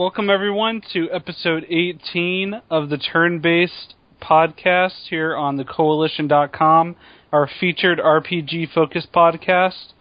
[0.00, 0.10] All right.
[0.10, 6.96] Welcome, everyone, to episode 18 of the Turn Based podcast here on the Coalition.com,
[7.32, 9.92] our featured RPG focused podcast.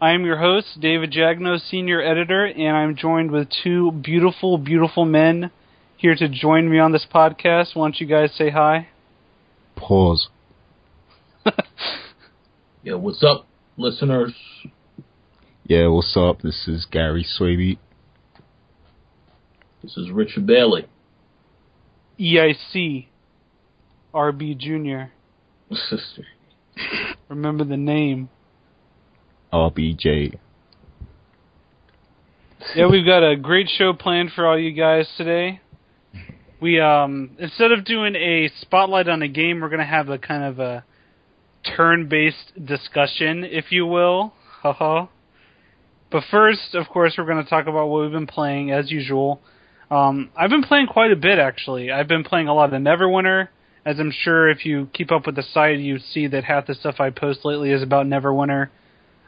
[0.00, 5.06] I am your host, David Jagneaux, senior editor, and I'm joined with two beautiful, beautiful
[5.06, 5.50] men
[5.96, 7.74] here to join me on this podcast.
[7.74, 8.88] Why don't you guys say hi?
[9.76, 10.28] Pause.
[12.84, 14.32] Yeah, what's up, listeners?
[15.64, 16.40] Yeah, what's up?
[16.42, 17.78] This is Gary Swaby.
[19.88, 20.84] This is Richard Bailey.
[22.20, 23.06] EIC
[24.12, 25.10] RB Jr.
[27.30, 28.28] Remember the name.
[29.50, 30.38] RBJ.
[32.76, 35.62] Yeah, we've got a great show planned for all you guys today.
[36.60, 40.44] We um instead of doing a spotlight on a game, we're gonna have a kind
[40.44, 40.84] of a
[41.64, 44.34] turn-based discussion, if you will.
[44.60, 45.06] Haha.
[46.10, 49.40] but first, of course, we're going to talk about what we've been playing as usual.
[49.90, 51.90] Um, I've been playing quite a bit actually.
[51.90, 53.48] I've been playing a lot of Neverwinter.
[53.84, 56.74] As I'm sure if you keep up with the site, you see that half the
[56.74, 58.68] stuff I post lately is about Neverwinter.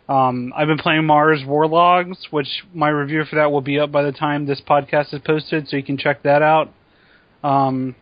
[0.07, 3.93] Um, I've been playing Mars War Logs, which my review for that will be up
[3.93, 6.73] by the time this podcast is posted, so you can check that out.
[7.45, 7.95] Um,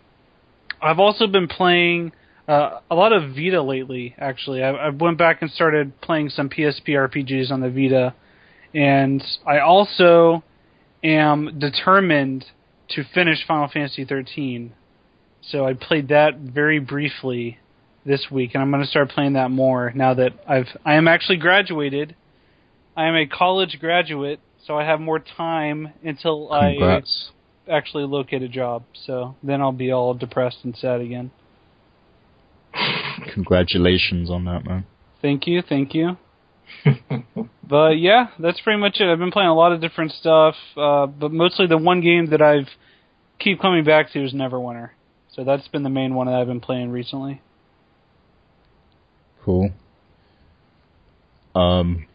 [0.81, 2.13] I've also been playing
[2.49, 4.15] uh, a lot of Vita lately.
[4.19, 8.15] Actually, I, I went back and started playing some PSP RPGs on the Vita,
[8.73, 10.43] and I also
[11.03, 12.45] am determined
[12.91, 14.73] to finish Final Fantasy 13.
[15.43, 17.59] So I played that very briefly
[18.05, 21.09] this week, and I'm going to start playing that more now that I've I am
[21.09, 22.17] actually graduated.
[22.97, 27.31] I am a college graduate, so I have more time until Congrats.
[27.69, 28.83] I actually locate a job.
[29.07, 31.31] So then I'll be all depressed and sad again.
[33.35, 34.87] Congratulations on that, man.
[35.23, 36.17] Thank you, thank you.
[37.69, 39.11] but yeah, that's pretty much it.
[39.11, 42.43] I've been playing a lot of different stuff, uh, but mostly the one game that
[42.43, 42.69] I've
[43.39, 44.91] keep coming back to is Neverwinter.
[45.33, 47.41] So that's been the main one that I've been playing recently.
[49.45, 49.71] Cool.
[51.55, 52.07] Um,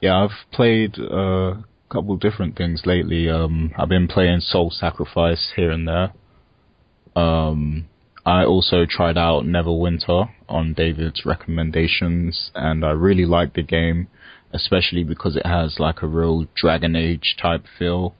[0.00, 3.28] yeah, I've played uh, a couple different things lately.
[3.28, 6.12] Um, I've been playing Soul Sacrifice here and there.
[7.14, 7.86] Um,
[8.24, 14.08] I also tried out Neverwinter on David's recommendations, and I really like the game,
[14.52, 18.14] especially because it has like a real Dragon Age type feel.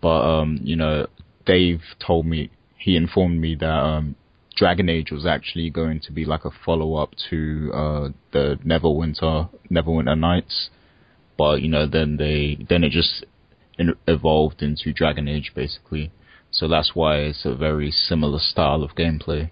[0.00, 1.06] But um, you know,
[1.44, 4.14] Dave told me he informed me that um,
[4.56, 9.48] Dragon Age was actually going to be like a follow up to uh, the Neverwinter
[9.70, 10.70] Neverwinter Nights,
[11.36, 13.24] but you know, then they then it just
[14.06, 16.12] evolved into Dragon Age basically.
[16.52, 19.50] So that's why it's a very similar style of gameplay.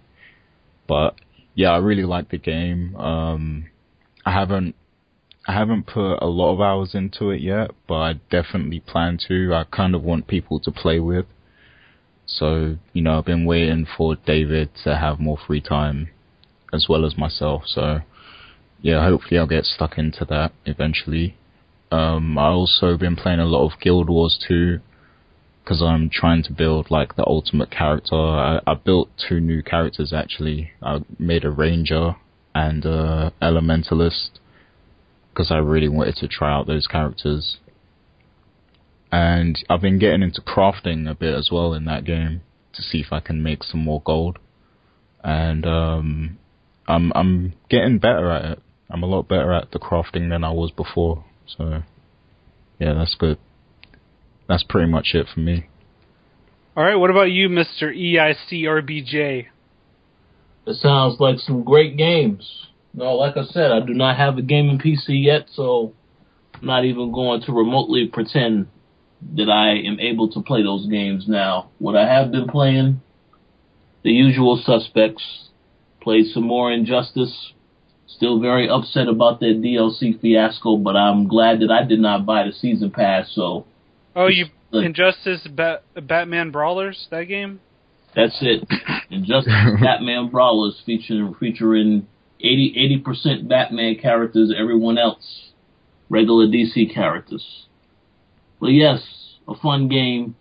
[0.86, 1.14] But
[1.54, 2.94] yeah, I really like the game.
[2.96, 3.66] Um,
[4.24, 4.76] I haven't
[5.48, 9.54] I haven't put a lot of hours into it yet, but I definitely plan to.
[9.54, 11.26] I kind of want people to play with.
[12.26, 16.10] So, you know, I've been waiting for David to have more free time
[16.72, 17.62] as well as myself.
[17.66, 18.00] So,
[18.82, 21.36] yeah, hopefully I'll get stuck into that eventually.
[21.90, 24.80] Um, I also been playing a lot of Guild Wars 2
[25.64, 28.16] because I'm trying to build like the ultimate character.
[28.16, 30.72] I, I built two new characters actually.
[30.82, 32.16] I made a ranger
[32.54, 34.30] and a elementalist
[35.32, 37.58] because I really wanted to try out those characters.
[39.12, 42.42] And I've been getting into crafting a bit as well in that game
[42.74, 44.38] to see if I can make some more gold.
[45.22, 46.38] And um,
[46.86, 48.62] I'm I'm getting better at it.
[48.88, 51.24] I'm a lot better at the crafting than I was before.
[51.46, 51.82] So
[52.78, 53.38] yeah, that's good.
[54.50, 55.68] That's pretty much it for me.
[56.76, 59.46] All right, what about you, Mister E EICRBJ?
[60.66, 62.66] It sounds like some great games.
[62.92, 65.94] No, like I said, I do not have a gaming PC yet, so
[66.54, 68.66] I'm not even going to remotely pretend
[69.36, 71.70] that I am able to play those games now.
[71.78, 73.02] What I have been playing,
[74.02, 75.50] the usual suspects.
[76.02, 77.52] Played some more Injustice.
[78.08, 82.42] Still very upset about that DLC fiasco, but I'm glad that I did not buy
[82.44, 83.66] the season pass, so
[84.14, 84.84] Oh, you Look.
[84.84, 87.60] Injustice Bat- Batman Brawlers that game?
[88.14, 88.66] That's it.
[89.10, 92.06] Injustice Batman Brawlers featuring featuring
[92.40, 95.50] 80 percent Batman characters, everyone else
[96.08, 97.66] regular DC characters.
[98.60, 99.00] But yes,
[99.48, 100.36] a fun game.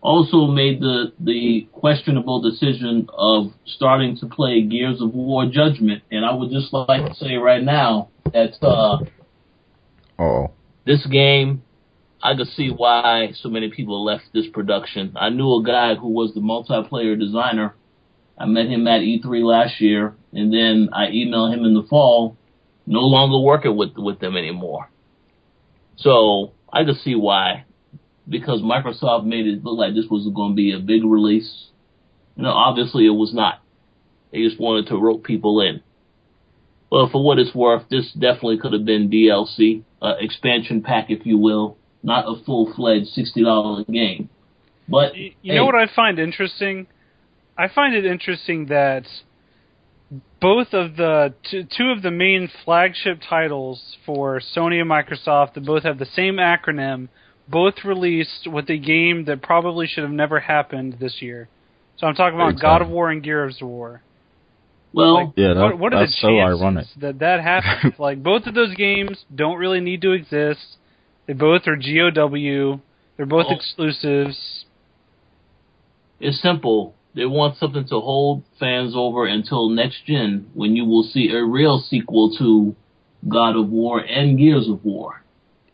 [0.00, 6.24] Also made the the questionable decision of starting to play Gears of War Judgment, and
[6.24, 8.98] I would just like to say right now that uh,
[10.18, 10.50] Oh,
[10.84, 11.62] this game,
[12.22, 15.14] I could see why so many people left this production.
[15.16, 17.74] I knew a guy who was the multiplayer designer.
[18.38, 22.36] I met him at E3 last year, and then I emailed him in the fall.
[22.86, 24.88] No longer working with with them anymore.
[25.96, 27.64] So I could see why
[28.28, 31.66] because Microsoft made it look like this was going to be a big release.
[32.36, 33.60] You know, obviously it was not.
[34.30, 35.82] They just wanted to rope people in.
[36.90, 41.24] Well, for what it's worth, this definitely could have been DLC, uh, expansion pack, if
[41.26, 44.28] you will, not a full fledged sixty dollar game.
[44.88, 46.86] But You, hey, know what I find interesting?
[47.56, 49.04] I find it interesting that
[50.40, 55.64] both of the two, two of the main flagship titles for Sony and Microsoft that
[55.64, 57.08] both have the same acronym,
[57.48, 61.48] both released with a game that probably should have never happened this year.
[61.96, 64.02] So I'm talking about God of War and Gears of War.
[64.92, 66.86] well, Like, Yeah, that- what, what are that's the so chances ironic.
[67.00, 67.94] that that happens?
[67.98, 70.76] like both of those games don't really need to exist.
[71.26, 72.80] They both are GOW.
[73.16, 73.54] They're both Oh.
[73.54, 74.64] exclusives.
[76.20, 76.94] it's simple.
[77.14, 81.42] They want something to hold fans over until next gen, when you will see a
[81.44, 82.74] real sequel to
[83.28, 85.22] God of War and Gears of War.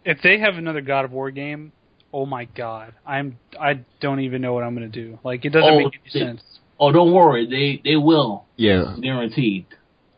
[0.06, 1.72] If they have another God of War game,
[2.14, 5.18] oh my god, I'm I don't even know what I'm gonna do.
[5.22, 6.42] Like it doesn't Oh, make any they- sense.
[6.80, 9.66] Oh, don't worry, they they will, Yeah, guaranteed.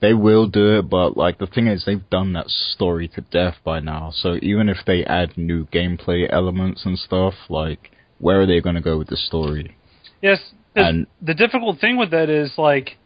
[0.00, 3.56] They will do it, but like the thing is, they've done that story to death
[3.64, 4.10] by now.
[4.14, 8.76] So even if they add new gameplay elements and stuff, like where are they going
[8.76, 9.76] to go with the story?
[10.22, 10.40] Yes,
[10.76, 12.96] And- the difficult thing with that is like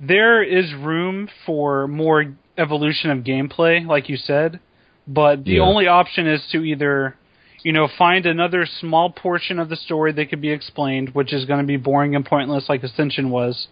[0.00, 2.24] there is room for more
[2.56, 4.60] evolution of gameplay, like you said,
[5.06, 5.62] but the Yeah.
[5.62, 7.16] only option is to either
[7.62, 11.44] you know find another small portion of the story that could be explained, which is
[11.44, 13.68] going to be boring and pointless, like Ascension was,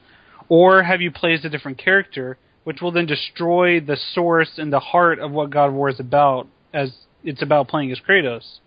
[0.49, 2.37] or have you play as a different character,
[2.69, 5.99] which will then destroy the source and the heart of what God of War is
[5.99, 6.93] about, as
[7.25, 8.59] it's about playing as Kratos.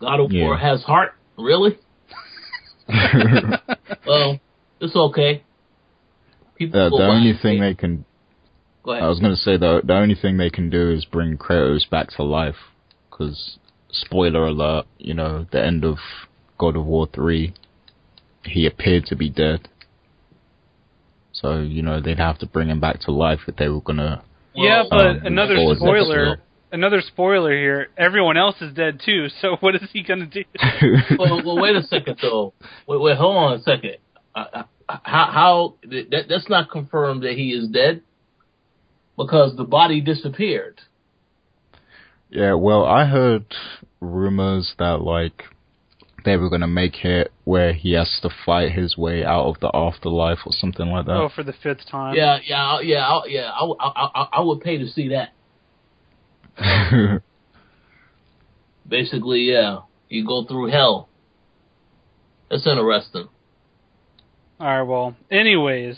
[0.00, 0.46] God of Yeah.
[0.46, 1.78] War has heart, really?
[4.08, 4.40] Well,
[4.80, 5.44] it's okay.
[6.56, 8.04] People Uh, the only thing they can,
[8.82, 9.04] Go ahead.
[9.04, 11.88] I was going to say the the only thing they can do is bring Kratos
[11.88, 12.58] back to life,
[13.08, 13.58] because
[13.92, 15.98] spoiler alert, you know, the end of
[16.58, 17.54] God of War three,
[18.44, 19.68] he appeared to be dead.
[21.44, 24.24] So you know they'd have to bring him back to life if they were gonna.
[24.54, 26.40] yeah, Well, but um, another spoiler.
[26.72, 27.88] Another spoiler here.
[27.98, 29.26] Everyone else is dead too.
[29.42, 30.42] So what is he gonna do?
[31.18, 32.54] well, well, wait a second though.
[32.88, 33.96] Wait, wait, hold on a second.
[34.34, 38.02] Uh, uh, how, how that, that's not confirmed that he is dead
[39.18, 40.80] because the body disappeared.
[42.30, 43.44] Yeah, well, I heard
[44.00, 45.44] rumors that like
[46.24, 49.70] they were gonna make it where he has to fight his way out of the
[49.74, 51.16] afterlife or something like that.
[51.16, 52.14] oh, for the fifth time.
[52.16, 53.50] Yeah, yeah, I- yeah, yeah.
[53.50, 55.30] I, I, I, I would pay to see that.
[58.88, 61.08] Basically, yeah, you go through hell.
[62.50, 63.28] That's interesting.
[64.60, 64.82] All right.
[64.82, 65.96] Well, anyways,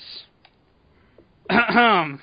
[1.51, 2.21] you've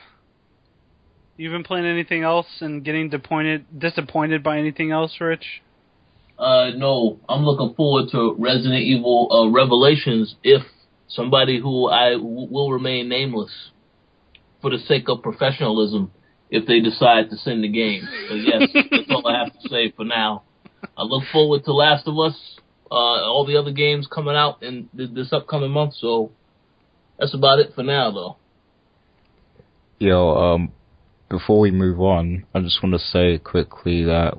[1.52, 5.62] been playing anything else and getting disappointed disappointed by anything else, Rich?
[6.38, 10.36] Uh, no, I'm looking forward to Resident Evil uh, Revelations.
[10.44, 10.64] If
[11.08, 13.52] somebody who I w- will remain nameless,
[14.64, 16.10] for the sake of professionalism,
[16.50, 18.08] if they decide to send the game.
[18.30, 20.44] But yes, that's all I have to say for now.
[20.98, 22.36] I look forward to Last of Us,
[22.90, 25.96] uh, all the other games coming out in th- this upcoming month.
[25.96, 26.32] So
[27.20, 28.38] that's about it for now, though.
[30.00, 30.72] Yo, um,
[31.30, 34.36] before we move on, I just want to say quickly that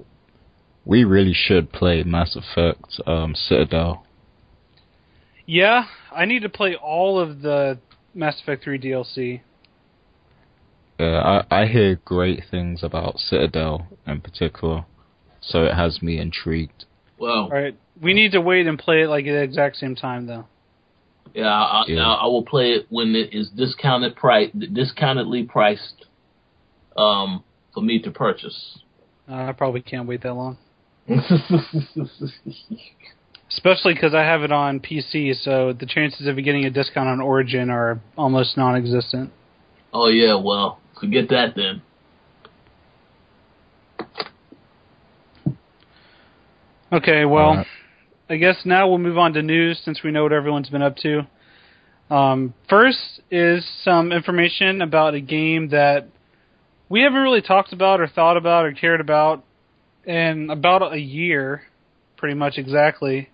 [0.85, 4.07] we really should play Mass Effect um, Citadel.
[5.47, 7.79] Yeah, I need to play all of the
[8.15, 9.41] Mass Effect 3 DLC.
[10.99, 14.85] Yeah, I, I hear great things about Citadel in particular,
[15.41, 16.85] so it has me intrigued.
[17.19, 19.97] Well, All right, we need to wait and play it like at the exact same
[19.97, 20.47] time, though.
[21.35, 22.07] yeah, I, Yeah.
[22.07, 26.07] I, I will play it when it is discounted price, discountedly priced,
[26.97, 28.79] um, for me to purchase.
[29.29, 30.59] Uh, I probably can't wait that long,
[33.51, 35.35] especially because I have it on PC.
[35.43, 39.31] So the chances of getting a discount on Origin are almost non-existent.
[39.93, 41.83] oh yeah, well, forget that then.
[46.93, 47.67] Okay, well, Alright.
[48.31, 50.97] I guess now we'll move on to news since we know what everyone's been up
[50.99, 51.27] to.
[52.09, 56.07] Um, first is some information about a game that
[56.89, 59.43] we haven't really talked about or thought about or cared about
[60.07, 61.63] in about a year,
[62.17, 63.29] pretty much exactly.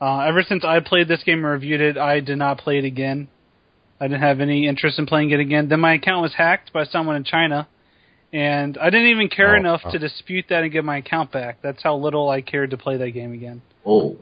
[0.00, 2.84] Uh, ever since I played this game and reviewed it, I did not play it
[2.84, 3.28] again.
[4.00, 5.68] I didn't have any interest in playing it again.
[5.68, 7.68] Then my account was hacked by someone in China,
[8.32, 9.92] and I didn't even care Oh, enough wow.
[9.92, 11.58] to dispute that and get my account back.
[11.62, 13.62] That's how little I cared to play that game again.
[13.86, 14.16] Oh,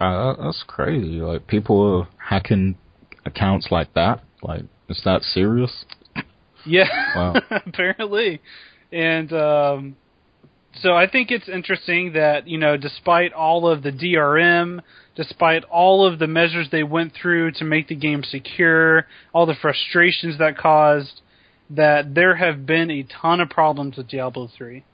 [0.00, 1.20] Uh, that- that's crazy.
[1.20, 2.76] Like people are hacking
[3.24, 4.20] accounts like that.
[4.42, 5.84] Like, is that serious?
[6.66, 7.40] Yeah, Wow.
[7.66, 8.40] apparently.
[8.92, 9.96] And um,
[10.82, 14.80] so I think it's interesting that you know, despite all of the DRM,
[15.14, 19.54] despite all of the measures they went through to make the game secure, all the
[19.54, 21.20] frustrations that caused,
[21.70, 24.84] that there have been a ton of problems with Diablo 3.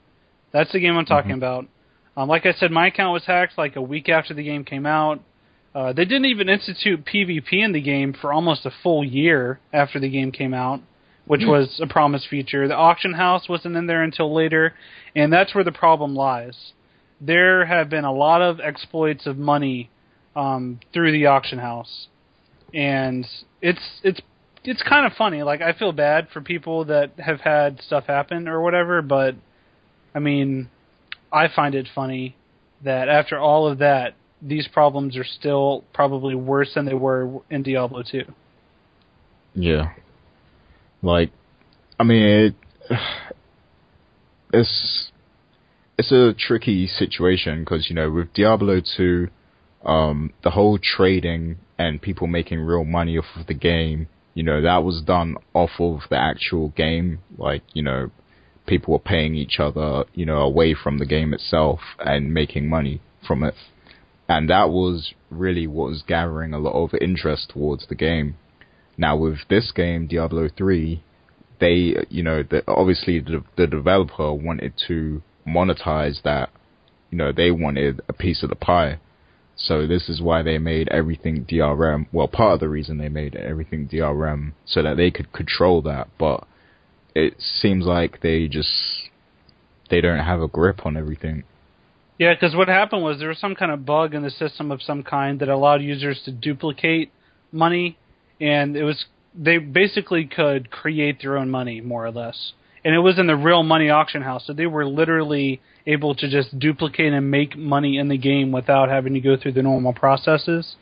[0.51, 1.37] That's the game I'm talking Mhm.
[1.37, 1.65] about.
[2.17, 4.85] Um, like I said, my account was hacked like a week after the game came
[4.85, 5.19] out.
[5.73, 9.99] Uh, they didn't even institute PvP in the game for almost a full year after
[9.99, 10.79] the game came out,
[11.25, 12.67] which was a promised feature.
[12.67, 14.73] The auction house wasn't in there until later,
[15.15, 16.73] and that's where the problem lies.
[17.19, 19.89] There have been a lot of exploits of money
[20.35, 22.07] um, through the auction house,
[22.73, 23.25] and
[23.61, 24.21] it's it's
[24.63, 25.43] it's kind of funny.
[25.43, 29.35] Like I feel bad for people that have had stuff happen or whatever, but
[30.13, 30.69] I mean,
[31.31, 32.35] I find it funny
[32.83, 37.63] that after all of that, these problems are still probably worse than they were in
[37.63, 38.23] Diablo 2.
[39.55, 39.93] Yeah.
[41.05, 41.31] Like,
[41.99, 42.55] I mean, it,
[44.53, 45.11] it's
[45.97, 49.29] it's a tricky situation because you know with Diablo 2,
[49.85, 54.61] um, the whole trading and people making real money off of the game, you know,
[54.61, 57.19] that was done off of the actual game.
[57.37, 58.11] Like, you know,
[58.65, 63.01] people were paying each other, you know, away from the game itself and making money
[63.25, 63.55] from it.
[64.27, 68.37] And that was really what was gathering a lot of interest towards the game.
[68.97, 71.03] Now with this game, Diablo 3,
[71.59, 76.49] they, you know, the, obviously the, the developer wanted to monetize that.
[77.11, 78.99] You know, they wanted a piece of the pie.
[79.57, 82.07] So this is why they made everything DRM.
[82.11, 86.09] Well, part of the reason they made everything DRM so that they could control that.
[86.17, 86.45] But
[87.13, 88.69] it seems like they just
[89.89, 91.43] they don't have a grip on everything.
[92.17, 94.81] Yeah, because what happened was there was some kind of bug in the system of
[94.81, 97.11] some kind that allowed users to duplicate
[97.51, 97.97] money,
[98.39, 99.05] and it was
[99.37, 102.53] they basically could create their own money more or less.
[102.83, 106.29] And it was in the real money auction house, so they were literally able to
[106.29, 109.93] just duplicate and make money in the game without having to go through the normal
[109.93, 110.75] processes.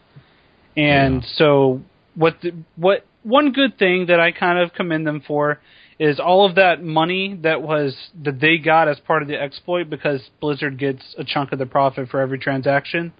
[0.75, 1.29] And Yeah.
[1.35, 1.81] so
[2.15, 5.59] what the, what one good thing that I kind of commend them for
[5.99, 9.89] is all of that money that was that they got as part of the exploit
[9.89, 13.13] because Blizzard gets a chunk of the profit for every transaction.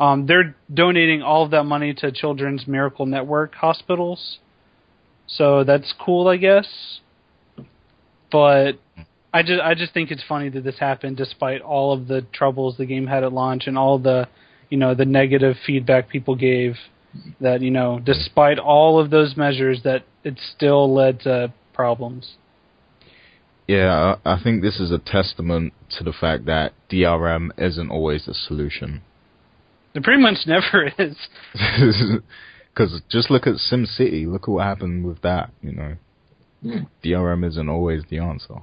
[0.00, 4.38] Um, they're donating all of that money to Children's Miracle Network hospitals,
[5.26, 7.00] so that's cool, I guess.
[8.30, 8.78] But
[9.32, 12.76] I just I just think it's funny that this happened despite all of the troubles
[12.76, 14.28] the game had at launch and all the
[14.70, 16.76] you know the negative feedback people gave.
[17.40, 22.36] That you know, despite all of those measures, that it still led to problems.
[23.66, 28.34] Yeah, I think this is a testament to the fact that DRM isn't always the
[28.34, 29.02] solution.
[29.98, 31.16] It pretty much never is.
[32.72, 34.30] Because just look at SimCity.
[34.30, 35.50] Look at what happened with that.
[35.62, 35.96] You know,
[36.62, 36.78] Hmm.
[37.02, 38.54] DRM isn't always the answer.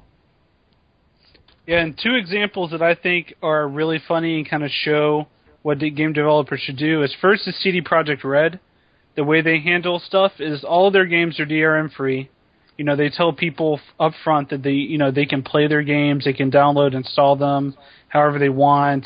[1.67, 5.27] Yeah, and two examples that I think are really funny and kind of show
[5.63, 8.61] what the game developers should do is first is CD Projekt Red.
[9.17, 12.29] The way they handle stuff is all of their games are DRM free.
[12.77, 15.67] You know, they tell people f- up front that they, you know, they can play
[15.67, 17.75] their games, they can download, install them
[18.07, 19.05] however they want,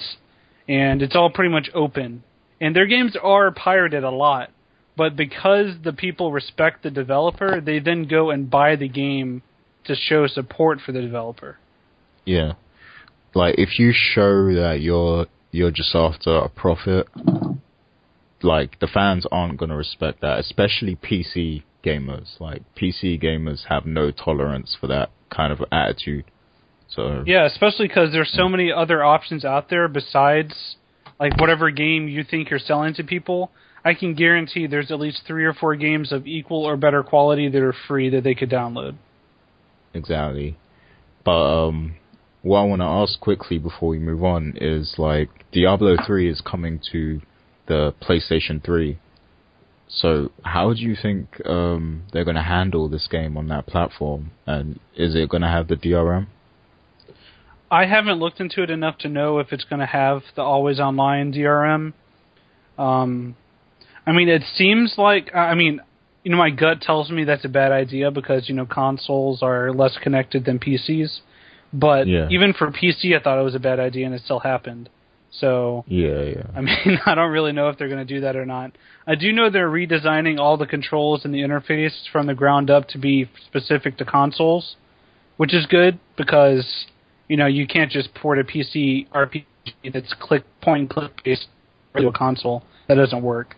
[0.69, 2.23] and it's all pretty much open.
[2.61, 4.51] And their games are pirated a lot,
[4.95, 9.41] but because the people respect the developer, they then go and buy the game
[9.85, 11.57] to show support for the developer.
[12.25, 12.53] Yeah,
[13.33, 17.07] like if you show that you're you're just after a profit,
[18.43, 22.39] like the fans aren't gonna respect that, especially PC gamers.
[22.39, 26.25] Like PC gamers have no tolerance for that kind of attitude.
[26.89, 30.75] So Yeah, especially because there's so many other options out there besides
[31.19, 33.51] like whatever game you think you're selling to people.
[33.83, 37.49] I can guarantee there's at least three or four games of equal or better quality
[37.49, 38.95] that are free that they could download.
[39.93, 40.57] Exactly.
[41.23, 41.95] But um
[42.41, 46.41] what I want to ask quickly before we move on is like Diablo 3 is
[46.41, 47.21] coming to
[47.67, 48.97] the PlayStation 3.
[49.89, 54.31] So how do you think um they're going to handle this game on that platform
[54.45, 56.27] and is it going to have the DRM?
[57.71, 60.79] I haven't looked into it enough to know if it's going to have the always
[60.79, 61.93] online DRM.
[62.77, 63.35] Um,
[64.05, 65.81] I mean, it seems like I mean,
[66.23, 69.71] you know, my gut tells me that's a bad idea because you know consoles are
[69.71, 71.19] less connected than PCs.
[71.71, 72.27] But Yeah.
[72.31, 74.89] even for PC, I thought it was a bad idea, and it still happened.
[75.31, 76.43] So Yeah, yeah.
[76.55, 78.71] I mean, I don't really know if they're going to do that or not.
[79.05, 82.87] I do know they're redesigning all the controls and the interface from the ground up
[82.89, 84.75] to be specific to consoles,
[85.37, 86.65] which is good because
[87.29, 89.45] you know you can't just port a PC RPG
[89.93, 91.47] that's click point and click based
[91.95, 92.63] to a console.
[92.89, 93.55] That doesn't work.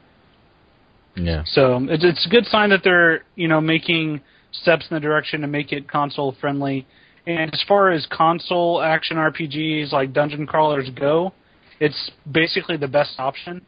[1.15, 1.43] Yeah.
[1.45, 5.41] So it's it's a good sign that they're you know making steps in the direction
[5.41, 6.85] to make it console friendly.
[7.25, 11.33] And as far as console action RPGs like dungeon crawlers go,
[11.79, 13.65] it's basically the best option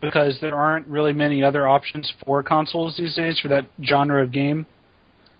[0.00, 4.32] because there aren't really many other options for consoles these days for that genre of
[4.32, 4.66] game.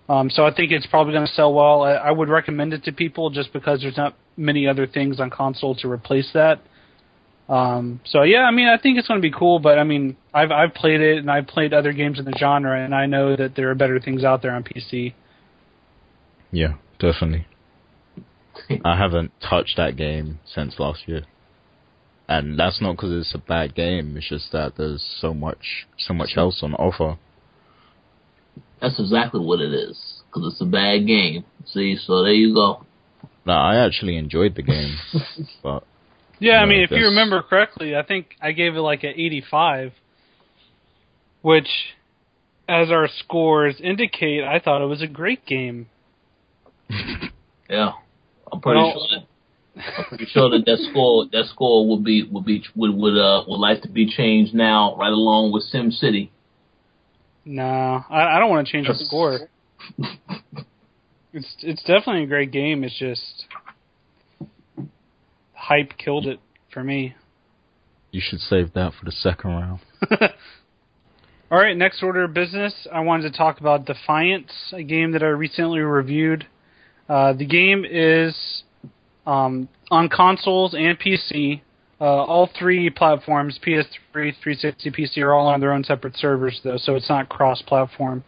[0.08, 1.82] Um, so I think it's probably going to sell well.
[1.82, 5.30] I, I would recommend it to people just because there's not many other things on
[5.30, 6.60] console to replace that.
[7.48, 9.58] Um, so yeah, I mean, I think it's going to be cool.
[9.58, 12.82] But I mean, I've I've played it and I've played other games in the genre,
[12.82, 15.14] and I know that there are better things out there on PC.
[16.50, 17.46] Yeah, definitely.
[18.84, 21.22] I haven't touched that game since last year,
[22.28, 24.16] and that's not because it's a bad game.
[24.16, 27.18] It's just that there's so much so much else on offer.
[28.80, 30.22] That's exactly what it is.
[30.26, 31.44] Because it's a bad game.
[31.66, 32.84] See, so there you go.
[33.46, 34.96] No, I actually enjoyed the game,
[35.62, 35.84] but
[36.38, 39.92] Yeah, I mean, if you remember correctly, I think I gave it like an 85,
[41.42, 41.68] which,
[42.68, 45.88] as our scores indicate, I thought it was a great game.
[47.70, 47.92] Yeah,
[48.52, 49.18] I'm pretty Well- sure.
[49.18, 49.26] That,
[49.98, 53.42] I'm pretty sure that that score that score would be would be would would uh
[53.48, 56.30] would like to be changed now, right along with Sim City.
[57.44, 59.38] No, I, I don't want to change the score.
[61.32, 62.84] It's it's definitely a great game.
[62.84, 63.46] It's just
[65.52, 66.40] hype killed it
[66.72, 67.14] for me.
[68.12, 69.80] you should save that for the second round.
[71.50, 72.86] All right, next order of business.
[72.92, 76.46] I wanted to talk about Defiance, a game that I recently reviewed.
[77.08, 78.62] Uh, the game is
[79.26, 81.60] um, on consoles and PC.
[82.04, 86.76] Uh, all three platforms, PS3, 360, PC, are all on their own separate servers, though,
[86.76, 88.22] so it's not cross-platform.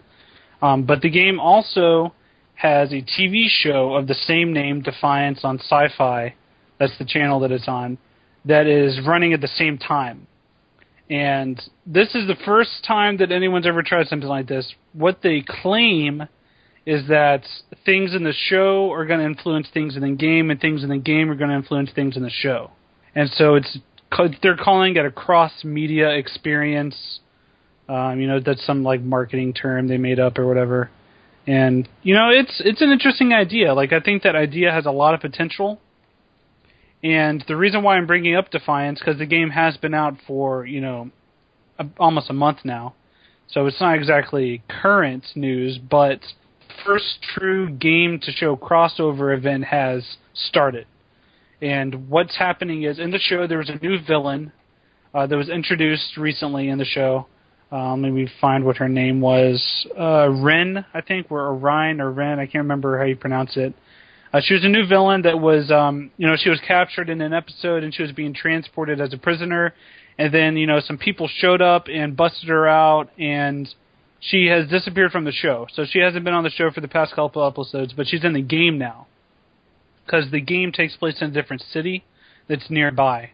[0.62, 2.14] Um, but the game also
[2.54, 6.32] has a TV show of the same name, Defiance, on Syfy.
[6.80, 7.98] That's the channel that it's on.
[8.46, 10.26] That is running at the same time.
[11.10, 14.74] And this is the first time that anyone's ever tried something like this.
[14.94, 16.22] What they claim
[16.86, 17.42] is that
[17.84, 20.88] things in the show are going to influence things in the game, and things in
[20.88, 22.70] the game are going to influence things in the show.
[23.16, 23.78] And so it's
[24.42, 27.20] they're calling it a cross media experience.
[27.88, 30.90] Um, you know, that's some like marketing term they made up or whatever.
[31.46, 33.72] And you know, it's it's an interesting idea.
[33.72, 35.80] Like I think that idea has a lot of potential.
[37.02, 40.66] And the reason why I'm bringing up Defiance because the game has been out for
[40.66, 41.10] you know
[41.78, 42.94] a, almost a month now,
[43.48, 46.20] so it's not exactly current news, but
[46.84, 50.86] first true game to show crossover event has started.
[51.62, 54.52] And what's happening is in the show there was a new villain
[55.14, 57.26] uh, that was introduced recently in the show.
[57.72, 59.86] Um, let me find what her name was.
[59.98, 62.38] Uh, Ren, I think, or Ryan or Ren.
[62.38, 63.74] I can't remember how you pronounce it.
[64.32, 67.20] Uh, she was a new villain that was, um, you know, she was captured in
[67.20, 69.72] an episode and she was being transported as a prisoner.
[70.18, 73.68] And then, you know, some people showed up and busted her out, and
[74.20, 75.66] she has disappeared from the show.
[75.74, 78.32] So she hasn't been on the show for the past couple episodes, but she's in
[78.32, 79.06] the game now.
[80.06, 82.04] Because the game takes place in a different city
[82.48, 83.30] that's nearby.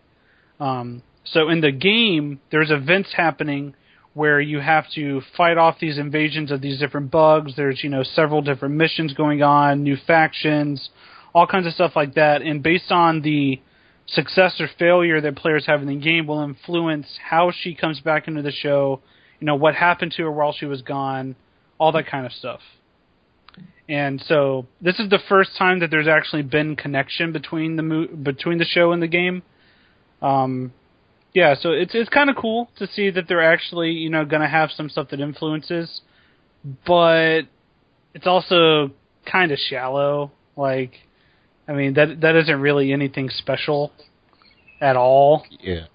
[0.58, 3.74] Um, so in the game, there's events happening
[4.14, 7.54] where you have to fight off these invasions of these different bugs.
[7.56, 10.90] There's, you know, several different missions going on, new factions,
[11.34, 12.42] all kinds of stuff like that.
[12.42, 13.60] And based on the
[14.06, 18.28] success or failure that players have in the game will influence how she comes back
[18.28, 19.00] into the show,
[19.40, 21.36] you know, what happened to her while she was gone,
[21.78, 22.60] all that kind of stuff.
[23.92, 28.06] And so this is the first time that there's actually been connection between the mo-
[28.06, 29.42] between the show and the game.
[30.22, 30.72] Um,
[31.34, 34.40] yeah, so it's it's kind of cool to see that they're actually you know going
[34.40, 36.00] to have some stuff that influences,
[36.86, 37.42] but
[38.14, 38.92] it's also
[39.30, 40.32] kind of shallow.
[40.56, 40.92] Like,
[41.68, 43.92] I mean that that isn't really anything special
[44.80, 45.44] at all.
[45.60, 45.86] Yeah.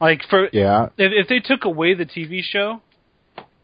[0.00, 0.86] Like for Yeah.
[0.96, 2.80] if, if they took away the TV show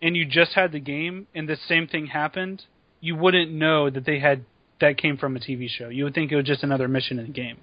[0.03, 2.65] and you just had the game and the same thing happened,
[3.05, 4.45] you wouldn't know that they had
[4.81, 5.88] that came from a TV show.
[5.90, 7.59] You would think it was just another mission in the game.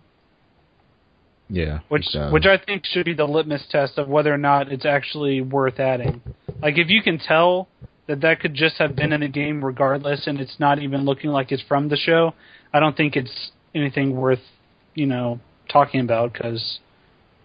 [1.49, 1.79] Yeah.
[1.89, 5.41] which which I think should be the litmus test of whether or not it's actually
[5.41, 6.21] worth adding.
[6.61, 7.67] Like if you can tell
[8.07, 11.31] that that could just have been in a game regardless, and it's not even looking
[11.31, 12.33] like it's from the show,
[12.71, 14.39] I don't think it's anything worth
[14.93, 16.79] you know talking about because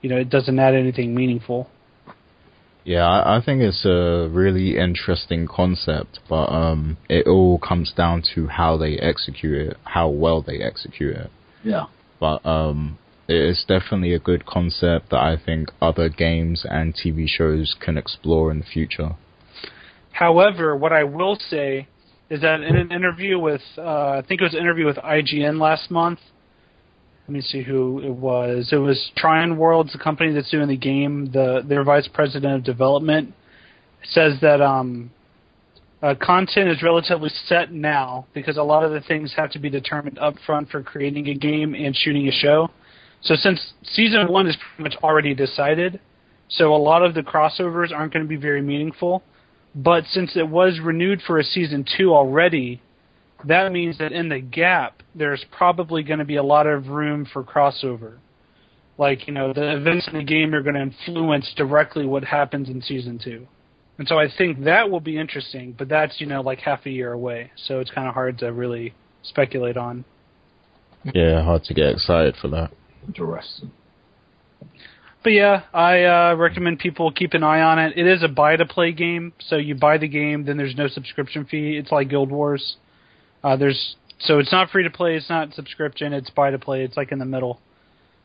[0.03, 1.69] you know it doesn't add anything meaningful.
[2.87, 8.23] Yeah, I, I think it's a really interesting concept, but um, it all comes down
[8.37, 11.31] to how they execute it, how well they execute it.
[11.65, 11.87] Yeah.
[12.21, 17.75] But um, it's definitely a good concept that I think other games and TV shows
[17.81, 19.17] can explore in the future.
[20.13, 21.89] However, what I will say
[22.31, 25.61] is that in an interview with, uh, I think it was an interview with IGN
[25.61, 26.21] last month.
[27.27, 28.69] Let me see who it was.
[28.73, 31.31] It was Trion Worlds, the company that's doing the game.
[31.33, 33.35] The their vice president of development
[34.05, 35.11] says that um,
[36.03, 39.71] Uh, content is relatively set now because a lot of the things have to be
[39.71, 42.69] determined up front for creating a game and shooting a show.
[43.23, 45.99] So since season one is pretty much already decided,
[46.49, 49.23] so a lot of the crossovers aren't going to be very meaningful.
[49.75, 52.83] But since it was renewed for a season two already,
[53.45, 57.27] that means that in the gap, there's probably going to be a lot of room
[57.33, 58.17] for crossover.
[58.99, 62.69] Like, you know, the events in the game are going to influence directly what happens
[62.69, 63.47] in season two.
[63.99, 66.91] And so I think that will be interesting, but that's, you know, like half a
[66.91, 67.51] year away.
[67.57, 70.05] So it's kind of hard to really speculate on.
[71.15, 72.73] Yeah, hard to get excited for that.
[73.07, 73.71] Interesting.
[75.23, 77.97] But yeah, I uh, recommend people keep an eye on it.
[77.97, 80.89] It is a buy to play game, so you buy the game, then there's no
[80.89, 81.77] subscription fee.
[81.77, 82.77] It's like Guild Wars.
[83.47, 86.83] Uh, there's so it's not free to play, it's not subscription, it's buy to play.
[86.83, 87.61] It's like in the middle.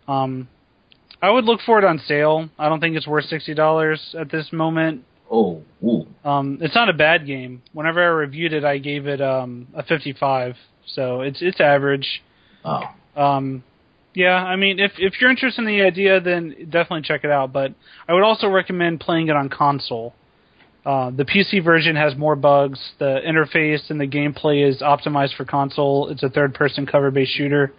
[0.07, 0.47] Um,
[1.21, 2.49] I would look for it on sale.
[2.57, 5.03] I don't think it's worth sixty dollars at this moment.
[5.29, 6.07] Oh, ooh.
[6.25, 7.61] Um, it's not a bad game.
[7.71, 10.55] Whenever I reviewed it, I gave it um, a fifty-five,
[10.87, 12.23] so it's it's average.
[12.65, 12.81] Oh.
[13.15, 13.63] Um,
[14.15, 17.53] yeah, I mean, if if you're interested in the idea, then definitely check it out.
[17.53, 17.75] But
[18.07, 20.15] I would also recommend playing it on console.
[20.85, 22.79] Uh, the PC version has more bugs.
[22.97, 26.09] The interface and the gameplay is optimized for console.
[26.09, 27.71] It's a third-person cover-based shooter.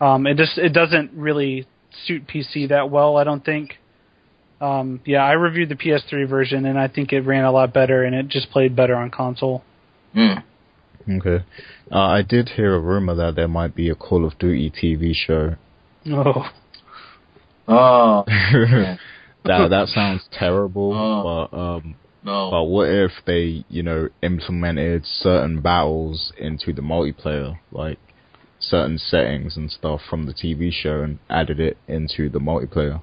[0.00, 1.66] Um, it just it doesn't really
[2.06, 3.74] suit PC that well, I don't think.
[4.60, 8.02] Um, yeah, I reviewed the PS3 version and I think it ran a lot better
[8.04, 9.62] and it just played better on console.
[10.14, 10.42] Mm.
[11.08, 11.44] Okay.
[11.90, 15.14] Uh, I did hear a rumor that there might be a Call of Duty TV
[15.14, 15.54] show.
[16.08, 16.46] Oh,
[17.68, 18.98] Oh, that
[19.70, 21.48] that sounds terrible, Oh.
[21.50, 22.50] but um, no.
[22.50, 27.98] but what if they, you know, implemented certain battles into the multiplayer, like
[28.58, 33.02] certain settings and stuff from the TV show, and added it into the multiplayer?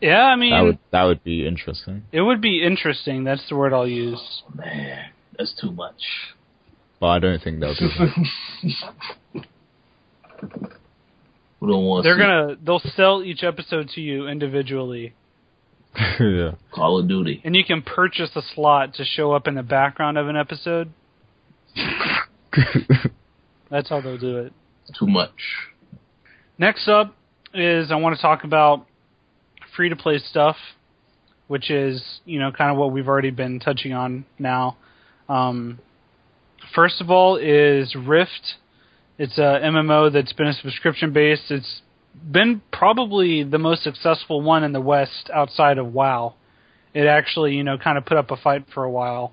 [0.00, 0.22] yeah.
[0.24, 2.04] I mean, That would that would be interesting.
[2.12, 3.24] it would be interesting.
[3.24, 4.42] That's the word I'll use.
[4.48, 6.02] Oh, man, that's too much.
[7.00, 9.44] But I don't think they'll do that.
[11.60, 15.14] We don't want They're to gonna they'll sell each episode to you individually,
[16.20, 16.52] yeah.
[16.72, 17.40] Call of Duty.
[17.44, 20.92] and you can purchase a slot to show up in the background of an episode.
[23.70, 24.52] That's how they'll do it.
[24.98, 25.32] Too much.
[26.58, 27.14] Next up
[27.54, 28.86] is I want to talk about
[29.76, 30.56] free to play stuff,
[31.46, 34.76] which is you know kind of what we've already been touching on now.
[35.28, 35.78] Um,
[36.74, 38.54] first of all is Rift.
[39.18, 41.50] It's a MMO that's been a subscription based.
[41.50, 41.82] It's
[42.30, 46.34] been probably the most successful one in the West outside of WoW.
[46.94, 49.32] It actually you know kind of put up a fight for a while,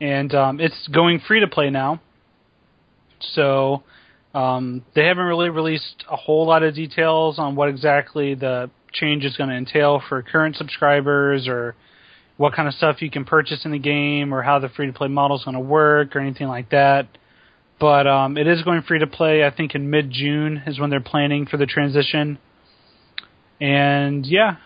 [0.00, 2.00] and um, it's going free to play now.
[3.20, 3.82] So
[4.34, 9.24] um, they haven't really released a whole lot of details on what exactly the change
[9.24, 11.74] is going to entail for current subscribers or
[12.36, 14.92] what kind of stuff you can purchase in the game or how the free to
[14.92, 17.06] play model is going to work or anything like that.
[17.80, 19.44] But um, it is going free to play.
[19.44, 22.38] I think in mid June is when they're planning for the transition.
[23.60, 24.56] And yeah,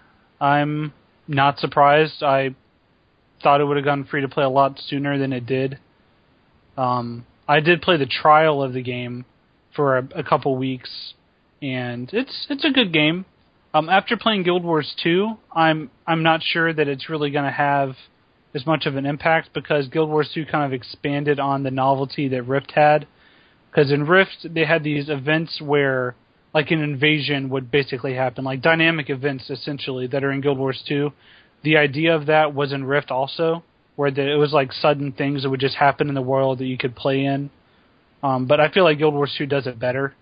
[0.40, 0.92] I'm
[1.28, 2.22] not surprised.
[2.22, 2.54] I
[3.42, 5.78] thought it would have gone free to play a lot sooner than it did.
[6.76, 9.24] Um, I did play the trial of the game
[9.74, 11.14] for a, a couple weeks,
[11.60, 13.24] and it's it's a good game.
[13.74, 17.50] Um, after playing Guild Wars 2, I'm I'm not sure that it's really going to
[17.50, 17.94] have
[18.54, 22.28] as much of an impact because Guild Wars 2 kind of expanded on the novelty
[22.28, 23.06] that Rift had.
[23.70, 26.14] Because in Rift they had these events where
[26.54, 30.82] like an invasion would basically happen, like dynamic events essentially that are in Guild Wars
[30.86, 31.10] 2.
[31.62, 33.62] The idea of that was in Rift also,
[33.96, 36.66] where the, it was like sudden things that would just happen in the world that
[36.66, 37.50] you could play in.
[38.22, 40.14] Um, but I feel like Guild Wars 2 does it better.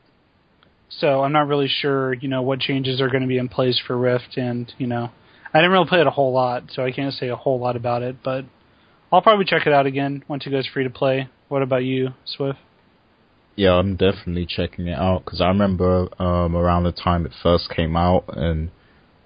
[0.89, 3.81] So I'm not really sure, you know, what changes are going to be in place
[3.87, 5.11] for Rift, and you know,
[5.53, 7.77] I didn't really play it a whole lot, so I can't say a whole lot
[7.77, 8.17] about it.
[8.23, 8.45] But
[9.13, 11.29] I'll probably check it out again once it goes free to play.
[11.49, 12.59] What about you, Swift?
[13.57, 17.69] Yeah, I'm definitely checking it out because I remember um, around the time it first
[17.75, 18.71] came out, and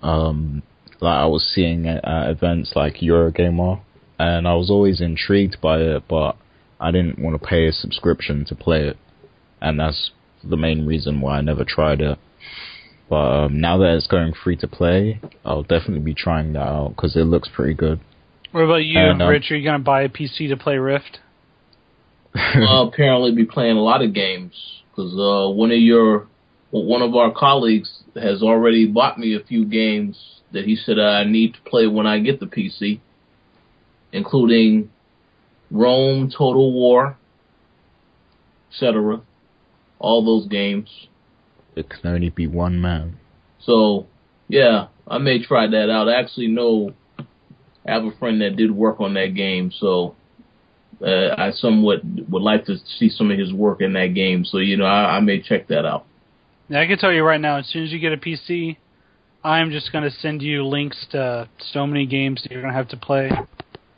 [0.03, 0.63] um,
[1.01, 3.83] like I was seeing it at events like Eurogamer,
[4.19, 6.37] and I was always intrigued by it, but
[6.81, 8.97] I didn't want to pay a subscription to play it,
[9.61, 10.11] and that's
[10.43, 12.19] the main reason why I never tried it.
[13.09, 16.91] But um, now that it's going free to play, I'll definitely be trying that out
[16.91, 18.01] because it looks pretty good.
[18.53, 19.51] What about you, And, um, Rich?
[19.51, 21.19] Are you going to buy a PC to play Rift?
[22.35, 24.55] I'll apparently be playing a lot of games
[24.91, 26.27] because uh, one of your
[26.71, 30.19] one of our colleagues has already bought me a few games
[30.53, 33.01] that he said I need to play when I get the PC,
[34.13, 34.91] including
[35.71, 37.17] Rome, Total War,
[38.71, 39.21] etc.
[39.99, 40.89] All those games.
[41.77, 43.19] It can only be one man.
[43.61, 44.07] So
[44.49, 46.09] yeah, I may try that out.
[46.09, 46.93] I actually know
[47.87, 50.15] I have a friend that did work on that game, so
[51.05, 54.45] uh, I somewhat would like to see some of his work in that game.
[54.45, 56.07] So you know, I, I may check that out.
[56.69, 58.79] Yeah, I can tell you right now, as soon as you get a PC,
[59.43, 62.79] I'm just going to send you links to so many games that you're going to
[62.79, 63.31] have to play.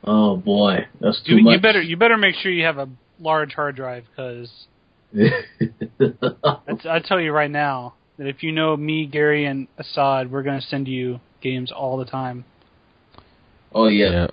[0.03, 1.53] Oh boy, that's too You, much.
[1.55, 2.89] you better you better make sure you have a
[3.21, 4.51] large hard drive because
[6.85, 10.61] I tell you right now that if you know me, Gary, and Assad, we're going
[10.61, 12.45] to send you games all the time.
[13.75, 14.11] oh yeah.
[14.11, 14.27] Yeah.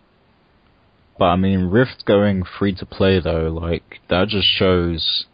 [1.17, 5.25] But I mean, Rift going free to play though, like that just shows,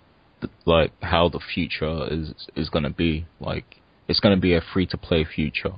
[0.42, 3.26] th- like how the future is is gonna be.
[3.40, 5.76] Like it's gonna be a free to play future.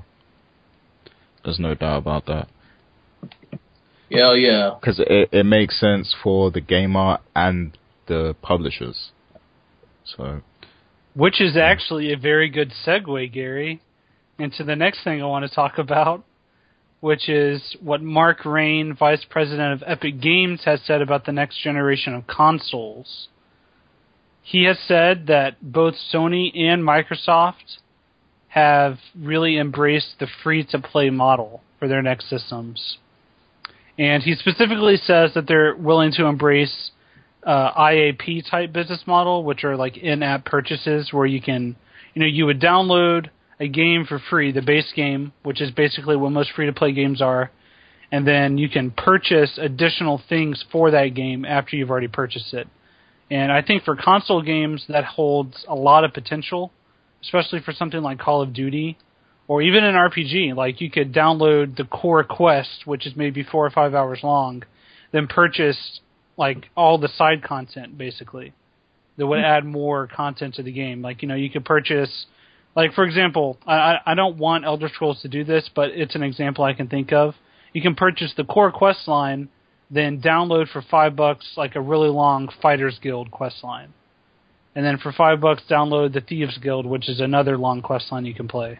[1.43, 2.47] There's no doubt about that.
[4.09, 4.71] Yeah, yeah.
[4.79, 9.11] Because it it makes sense for the gamer and the publishers.
[10.05, 10.41] So
[11.13, 13.81] Which is actually a very good segue, Gary,
[14.39, 16.23] into the next thing I want to talk about,
[16.99, 21.61] which is what Mark Rein, Vice President of Epic Games, has said about the next
[21.61, 23.27] generation of consoles.
[24.41, 27.79] He has said that both Sony and Microsoft
[28.49, 32.97] have really embraced the free to play model for their next systems.
[33.97, 36.91] And he specifically says that they're willing to embrace
[37.45, 41.75] uh, IAP type business model, which are like in-app purchases where you can,
[42.13, 46.15] you know, you would download a game for free, the base game, which is basically
[46.15, 47.51] what most free-to-play games are,
[48.11, 52.67] and then you can purchase additional things for that game after you've already purchased it.
[53.29, 56.71] And I think for console games that holds a lot of potential,
[57.23, 58.97] especially for something like Call of Duty
[59.47, 60.55] or even an RPG.
[60.55, 64.63] Like you could download the core quest, which is maybe four or five hours long,
[65.11, 65.99] then purchase
[66.37, 68.53] like all the side content basically
[69.17, 71.01] that would add more content to the game.
[71.01, 72.25] Like you know, you could purchase,
[72.75, 76.23] like for example, I I don't want Elder Scrolls to do this, but it's an
[76.23, 77.35] example I can think of.
[77.73, 79.49] You can purchase the core quest line,
[79.89, 83.93] then download for five bucks like a really long Fighters Guild quest line,
[84.75, 88.25] and then for five bucks download the Thieves Guild, which is another long quest line
[88.25, 88.79] you can play.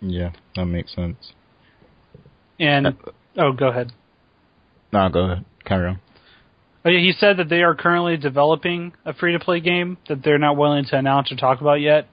[0.00, 1.32] yeah, that makes sense.
[2.58, 2.92] And uh,
[3.36, 3.92] oh, go ahead.
[4.92, 6.00] No, go ahead, carry on.
[6.86, 10.22] Oh, yeah, he said that they are currently developing a free to play game that
[10.22, 12.06] they're not willing to announce or talk about yet.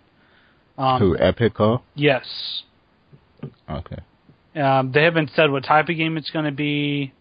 [0.79, 1.83] Um, Who Epic are?
[1.93, 2.63] Yes.
[3.69, 3.97] Okay.
[4.55, 7.13] Um, they haven't said what type of game it's going to be.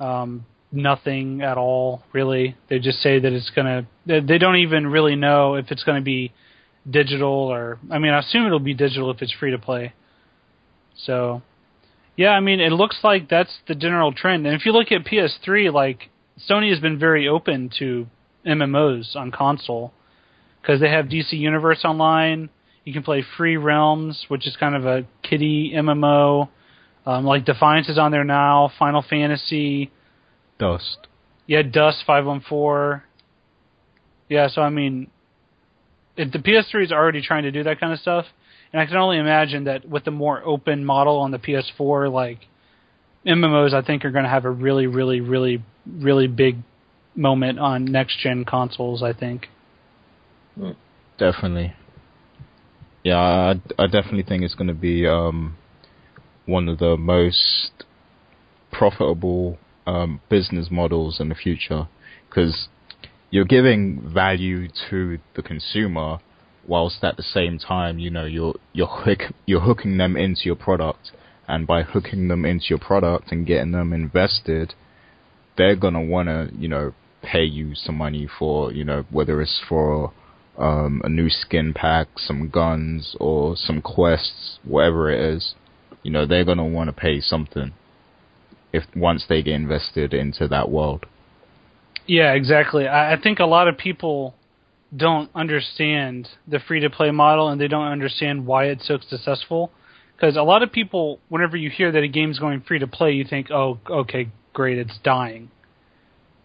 [0.00, 2.56] Um, nothing at all, really.
[2.68, 3.86] They just say that it's going to.
[4.04, 6.32] They, they don't even really know if it's going to be
[6.90, 7.78] digital or.
[7.88, 9.92] I mean, I assume it'll be digital if it's free to play.
[10.96, 11.42] So,
[12.16, 14.44] yeah, I mean, it looks like that's the general trend.
[14.44, 16.10] And if you look at PS3, like
[16.48, 18.06] Sony has been very open to
[18.46, 19.92] MMOs on console
[20.60, 22.50] because they have DC Universe online.
[22.84, 26.48] You can play Free Realms, which is kind of a kiddie MMO.
[27.06, 28.70] Um, like Defiance is on there now.
[28.78, 29.90] Final Fantasy.
[30.58, 31.06] Dust.
[31.46, 33.04] Yeah, Dust five one four.
[34.28, 35.08] Yeah, so I mean,
[36.16, 38.26] if the PS3 is already trying to do that kind of stuff,
[38.72, 42.40] and I can only imagine that with the more open model on the PS4, like
[43.26, 46.58] MMOs, I think are going to have a really, really, really, really big
[47.14, 49.02] moment on next gen consoles.
[49.02, 49.48] I think.
[51.18, 51.74] Definitely.
[53.02, 55.56] Yeah, I, I definitely think it's going to be um,
[56.44, 57.70] one of the most
[58.72, 61.88] profitable um, business models in the future
[62.28, 62.68] because
[63.30, 66.18] you're giving value to the consumer
[66.66, 70.56] whilst at the same time, you know, you're you're hook, you're hooking them into your
[70.56, 71.12] product,
[71.48, 74.74] and by hooking them into your product and getting them invested,
[75.56, 80.12] they're gonna wanna, you know, pay you some money for, you know, whether it's for
[80.58, 85.54] um, a new skin pack, some guns, or some quests, whatever it is,
[86.02, 87.72] you know, they're gonna want to pay something
[88.72, 91.06] if once they get invested into that world.
[92.06, 92.86] Yeah, exactly.
[92.86, 94.34] I, I think a lot of people
[94.96, 99.72] don't understand the free to play model and they don't understand why it's so successful.
[100.16, 103.12] Because a lot of people, whenever you hear that a game's going free to play,
[103.12, 105.50] you think, oh, okay, great, it's dying.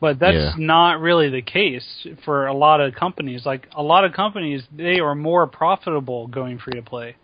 [0.01, 0.53] But that's Yeah.
[0.57, 3.45] not really the case for a lot of companies.
[3.45, 7.15] Like, a lot of companies, they are more profitable going free to play.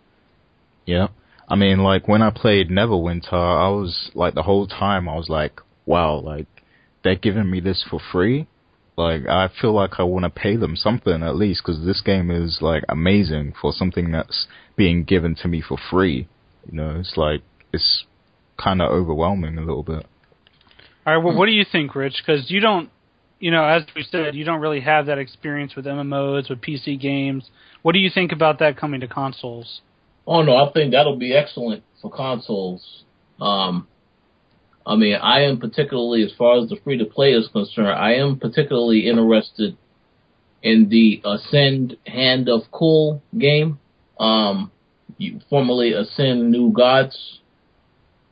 [0.86, 1.08] Yeah.
[1.48, 5.28] I mean, like when I played Neverwinter, I was like the whole time I was
[5.28, 6.46] like, wow, like
[7.02, 8.46] they're giving me this for free.
[8.96, 12.30] Like I feel like I want to pay them something at least because this game
[12.30, 16.28] is like amazing for something that's being given to me for free.
[16.68, 18.04] You know, it's like it's
[18.62, 20.06] kind of overwhelming a little bit.
[21.06, 22.22] All right, well, what do you think, Rich?
[22.24, 22.90] Because you don't,
[23.40, 27.00] you know, as we said, you don't really have that experience with MMOs, with PC
[27.00, 27.48] games.
[27.82, 29.80] What do you think about that coming to consoles?
[30.26, 33.04] Oh no, I think that'll be excellent for consoles.
[33.40, 33.86] Um,
[34.84, 38.14] I mean, I am particularly, as far as the free to play is concerned, I
[38.14, 39.76] am particularly interested
[40.62, 43.78] in the Ascend Hand of Kul game,
[44.18, 44.72] um,
[45.50, 47.40] formerly Ascend New Gods,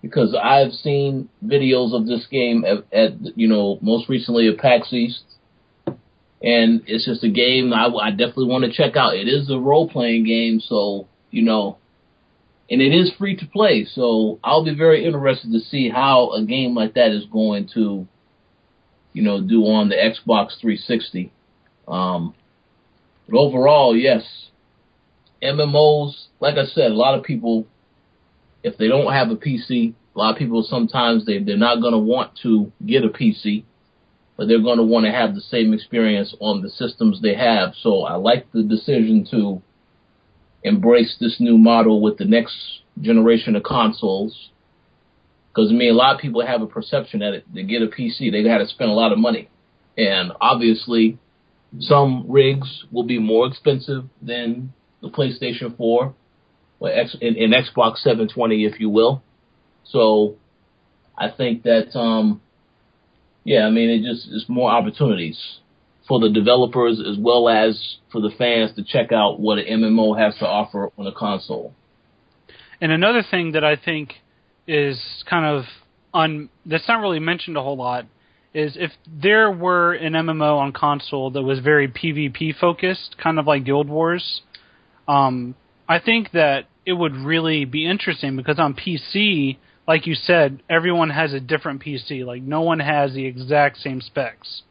[0.03, 4.93] because I've seen videos of this game at, at you know, most recently at PAX
[4.93, 5.23] East,
[6.43, 9.17] and it's just a game I, I definitely want to check out.
[9.17, 11.79] It is a role playing game, so you know,
[12.71, 13.87] and it is free to play.
[13.91, 18.07] So I'll be very interested to see how a game like that is going to,
[19.13, 21.33] you know, do on the Xbox 360.
[21.89, 22.35] Um,
[23.29, 24.23] but overall, yes,
[25.43, 26.27] MMOs.
[26.41, 27.67] Like I said, a lot of people,
[28.63, 31.93] if they don't have a PC, a lot of people sometimes they they're not going
[31.93, 33.65] to want to get a PC
[34.37, 37.73] but they're going to want to have the same experience on the systems they have.
[37.81, 39.63] So I like the decision to
[40.63, 42.55] embrace this new model with the next
[43.01, 44.51] generation of consoles.
[45.49, 48.31] Because I mean, a lot of people have a perception that to get a PC,
[48.31, 49.49] they got to spend a lot of money,
[49.97, 51.19] and obviously,
[51.81, 56.15] some rigs will be more expensive than the PlayStation 4
[56.81, 59.23] or X, Xbox 720, if you will.
[59.85, 60.37] So,
[61.17, 62.41] I think that um,
[63.45, 65.39] yeah, I mean, it just it's more opportunities
[66.09, 70.19] for the developers as well as for the fans to check out what an MMO
[70.19, 71.73] has to offer on a console.
[72.81, 74.15] And another thing that I think
[74.67, 75.65] is kind of
[76.13, 78.07] un that's not really mentioned a whole lot
[78.53, 83.47] is if there were an MMO on console that was very PvP focused, kind of
[83.47, 84.43] like Guild Wars,
[85.09, 85.55] um,
[85.89, 91.11] I think that it would really be interesting because on PC like you said, everyone
[91.11, 92.25] has a different PC.
[92.25, 94.63] Like no one has the exact same specs.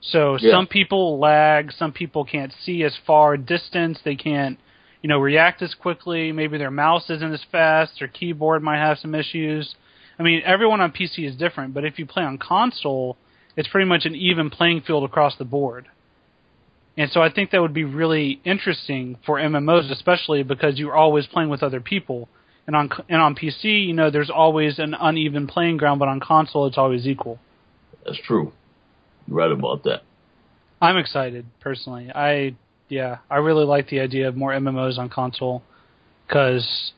[0.00, 0.52] So yeah.
[0.52, 4.58] some people lag, some people can't see as far distance, they can't,
[5.02, 8.98] you know, react as quickly, maybe their mouse isn't as fast, their keyboard might have
[8.98, 9.74] some issues.
[10.18, 13.16] I mean, everyone on PC is different, but if you play on console,
[13.56, 15.86] it's pretty much an even playing field across the board.
[16.96, 21.26] And so I think that would be really interesting for MMOs, especially because you're always
[21.26, 22.28] playing with other people
[22.66, 26.20] and on and on PC, you know, there's always an uneven playing ground, but on
[26.20, 27.38] console, it's always equal.
[28.04, 28.52] That's true.
[29.26, 30.02] You're right about that.
[30.80, 32.10] I'm excited personally.
[32.14, 32.56] I
[32.88, 35.62] yeah, I really like the idea of more MMOs on console
[36.26, 36.92] because.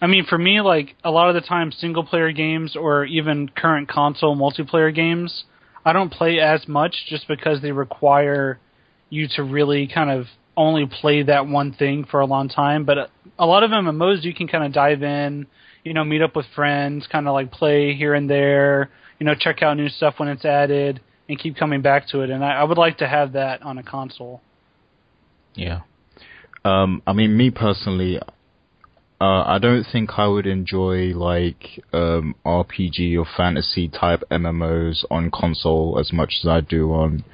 [0.00, 3.48] I mean, for me, like a lot of the time, single player games or even
[3.48, 5.44] current console multiplayer games,
[5.84, 8.58] I don't play as much just because they require
[9.12, 10.24] you to really kind of
[10.56, 12.86] only play that one thing for a long time.
[12.86, 15.46] But a lot of MMOs you can kind of dive in,
[15.84, 18.88] you know, meet up with friends, kind of like play here and there,
[19.20, 22.30] you know, check out new stuff when it's added, and keep coming back to it.
[22.30, 24.40] And I, I would like to have that on a console.
[25.54, 25.82] Yeah.
[26.64, 33.18] Um, I mean, me personally, uh, I don't think I would enjoy like um, RPG
[33.18, 37.24] or fantasy type MMOs on console as much as I do on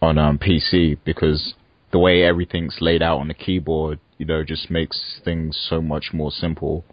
[0.00, 1.54] on um, PC because
[1.92, 6.10] the way everything's laid out on the keyboard, you know, just makes things so much
[6.12, 6.84] more simple.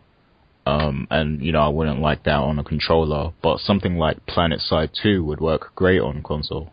[0.66, 4.92] Um, and you know, I wouldn't like that on a controller, but something like PlanetSide
[5.02, 6.72] 2 would work great on console.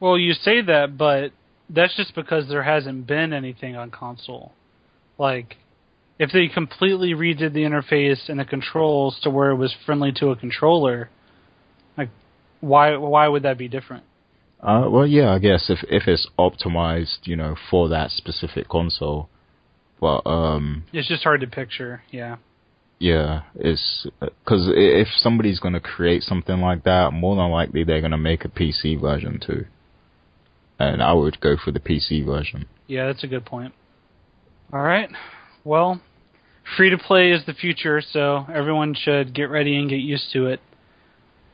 [0.00, 1.32] Well, you say that, but
[1.70, 4.52] that's just because there hasn't been anything on console.
[5.16, 5.56] Like,
[6.18, 10.28] if they completely redid the interface and the controls to where it was friendly to
[10.28, 11.08] a controller,
[11.96, 12.10] like,
[12.60, 14.04] why why would that be different?
[14.62, 19.28] Uh, well, yeah, I guess if if it's optimized, you know, for that specific console,
[20.00, 22.02] but um, it's just hard to picture.
[22.10, 22.36] Yeah.
[23.00, 28.00] Yeah, it's because if somebody's going to create something like that, more than likely they're
[28.00, 29.66] going to make a PC version too,
[30.78, 32.66] and I would go for the PC version.
[32.86, 33.74] Yeah, that's a good point.
[34.72, 35.10] All right,
[35.64, 36.00] well,
[36.76, 40.46] free to play is the future, so everyone should get ready and get used to
[40.46, 40.60] it.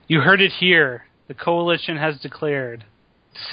[0.06, 1.04] You heard it here.
[1.28, 2.84] The coalition has declared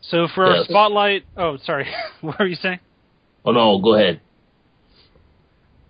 [0.00, 0.58] so for yes.
[0.58, 1.86] our spotlight, oh, sorry,
[2.20, 2.80] what were you saying?
[3.44, 4.20] Oh no, go ahead.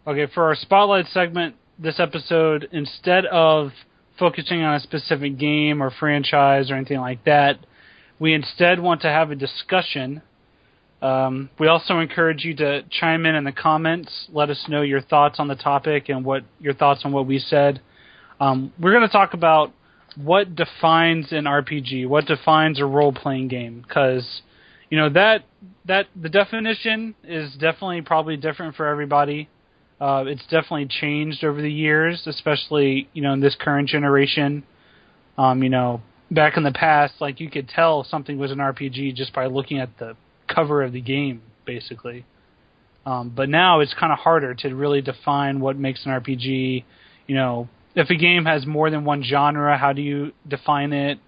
[0.06, 3.72] Okay, for our spotlight segment this episode, instead of
[4.18, 7.58] focusing on a specific game or franchise or anything like that,
[8.18, 10.22] we instead want to have a discussion.
[11.00, 14.28] Um, we also encourage you to chime in in the comments.
[14.30, 17.38] Let us know your thoughts on the topic and what your thoughts on what we
[17.38, 17.80] said.
[18.38, 19.72] Um, we're going to talk about
[20.16, 24.42] what defines an RPG, what defines a role playing game, because
[24.90, 25.44] you know that
[25.86, 29.48] that the definition is definitely probably different for everybody.
[30.00, 34.64] Uh, it's definitely changed over the years, especially you know in this current generation.
[35.38, 39.14] Um, you know, back in the past, like you could tell something was an RPG
[39.14, 40.16] just by looking at the
[40.48, 42.24] cover of the game, basically.
[43.06, 46.84] Um, but now it's kind of harder to really define what makes an RPG.
[47.26, 51.18] You know, if a game has more than one genre, how do you define it?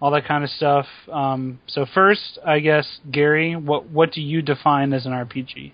[0.00, 0.86] All that kind of stuff.
[1.12, 5.72] Um, so first, I guess Gary, what what do you define as an RPG?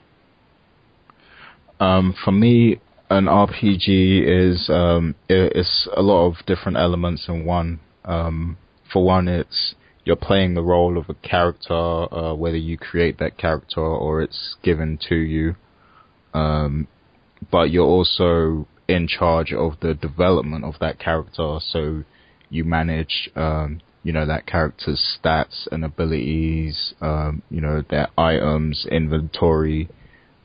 [1.78, 7.44] Um, for me, an RPG is um, it, it's a lot of different elements in
[7.44, 7.80] one.
[8.04, 8.56] Um,
[8.92, 9.74] for one, it's
[10.04, 14.56] you're playing the role of a character, uh, whether you create that character or it's
[14.62, 15.56] given to you.
[16.32, 16.86] Um,
[17.50, 22.04] but you're also in charge of the development of that character, so
[22.48, 28.86] you manage, um, you know, that character's stats and abilities, um, you know, their items,
[28.90, 29.88] inventory,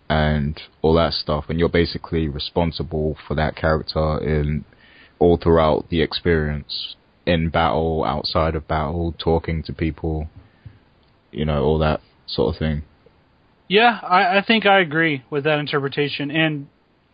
[0.09, 1.45] and all that stuff.
[1.49, 4.65] And you're basically responsible for that character in
[5.19, 10.27] all throughout the experience in battle, outside of battle, talking to people,
[11.31, 12.81] you know, all that sort of thing.
[13.67, 16.67] Yeah, I, I think I agree with that interpretation, and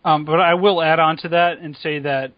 [0.04, 2.32] um, but I will add on to that and say that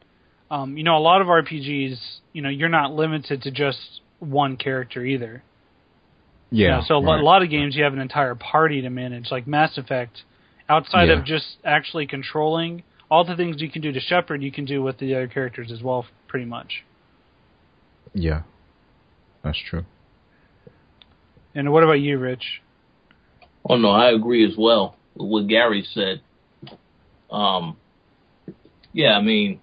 [0.50, 1.96] um, you know a lot of RPGs,
[2.32, 5.42] you know, you're not limited to just one character either.
[6.50, 6.66] Yeah.
[6.66, 7.20] You know, so a, right.
[7.20, 10.22] a lot of games you have an entire party to manage, like Mass Effect.
[10.68, 11.18] Outside Yeah.
[11.18, 14.82] of just actually controlling all the things you can do to Shepard, you can do
[14.82, 16.84] with the other characters as well, pretty much.
[18.14, 18.42] Yeah.
[19.42, 19.84] That's true.
[21.54, 22.62] And what about you, Rich?
[23.68, 26.20] Oh no, I agree as well with what Gary said.
[27.30, 27.76] Um,
[28.92, 29.60] yeah, I mean,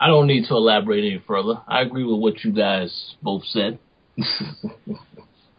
[0.00, 1.60] I don't need to elaborate any further.
[1.66, 3.78] I agree with what you guys both said.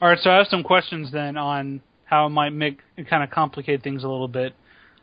[0.01, 3.29] All right, so I have some questions then on how it might make kind of
[3.31, 4.53] complicate things a little bit.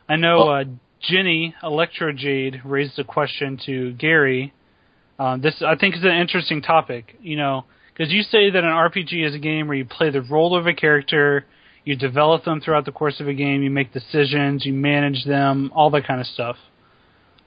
[0.07, 0.49] I know Oh.
[0.49, 0.63] uh,
[1.01, 4.53] Jenny Electro Jade raised a question to Gary.
[5.17, 8.69] Um, this I think is an interesting topic, you know, because you say that an
[8.69, 11.45] RPG is a game where you play the role of a character,
[11.83, 15.71] you develop them throughout the course of a game, you make decisions, you manage them,
[15.75, 16.57] all that kind of stuff.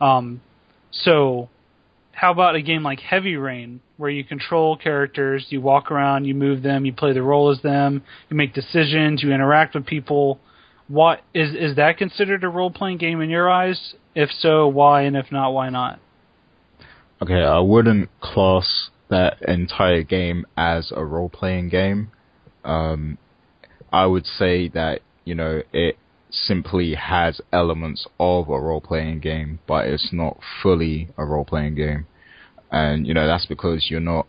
[0.01, 0.41] Um,
[0.91, 1.49] so,
[2.12, 6.35] how about a game like Heavy Rain, where you control characters, you walk around, you
[6.35, 10.41] move them, you play the role as them, you make decisions, you interact with people.
[10.89, 13.95] What is is that considered a role playing game in your eyes?
[14.14, 15.03] If so, why?
[15.03, 15.99] And if not, why not?
[17.22, 22.11] Okay, I wouldn't class that entire game as a role playing game.
[22.64, 23.18] Um,
[23.95, 25.97] I would say that, you know, it
[26.30, 31.76] simply has elements of a role playing game, but it's not fully a role playing
[31.76, 32.07] game.
[32.70, 34.26] And, you know, that's because you're not,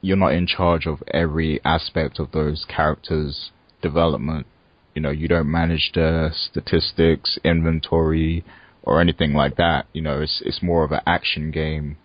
[0.00, 3.50] you're not in charge of every aspect of those characters'
[3.82, 4.46] development.
[4.94, 8.44] You know, you don't manage the statistics, inventory,
[8.82, 9.86] or anything like that.
[9.92, 11.96] You know, it's, it's more of an action game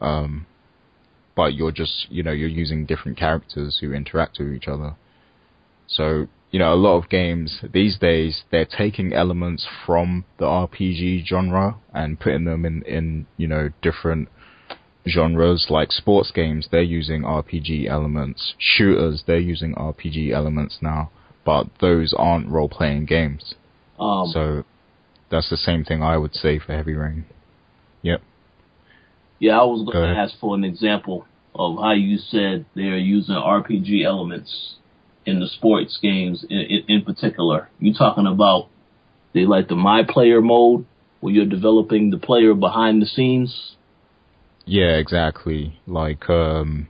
[0.00, 0.46] um,
[1.36, 4.94] but you're just you know you're using different characters who interact with each other.
[5.96, 11.26] So you know a lot of games these days they're taking elements from the RPG
[11.26, 14.28] genre and putting them in in you know different
[15.08, 15.66] genres.
[15.70, 18.54] Like sports games they're using RPG elements.
[18.58, 21.10] Shooters they're using RPG elements now
[21.44, 23.54] but those aren't role playing games.
[23.98, 24.64] Um, so
[25.30, 27.26] that's the same thing I would say for Heavy Rain.
[28.02, 28.22] Yep.
[29.38, 32.98] Yeah, I was Go going to ask for an example of how you said they're
[32.98, 34.76] using RPG elements
[35.26, 37.70] in the sports games in, in, in particular.
[37.78, 38.68] You're talking about
[39.32, 40.86] they like the my player mode
[41.24, 43.76] where you're developing the player behind the scenes?
[44.66, 45.80] Yeah, exactly.
[45.86, 46.88] Like, um,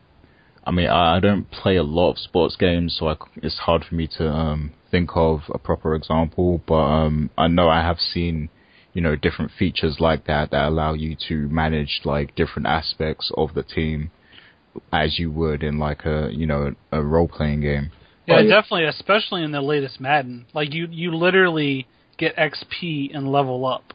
[0.67, 3.85] I mean, I, I don't play a lot of sports games, so I it's hard
[3.85, 6.61] for me to um, think of a proper example.
[6.67, 8.49] But um, I know I have seen,
[8.93, 13.55] you know, different features like that that allow you to manage like different aspects of
[13.55, 14.11] the team
[14.93, 17.93] as you would in like a, you know, a role playing game.
[18.27, 20.47] Yeah, definitely, especially in the latest Madden.
[20.55, 23.93] Like you, you literally get XP and level up.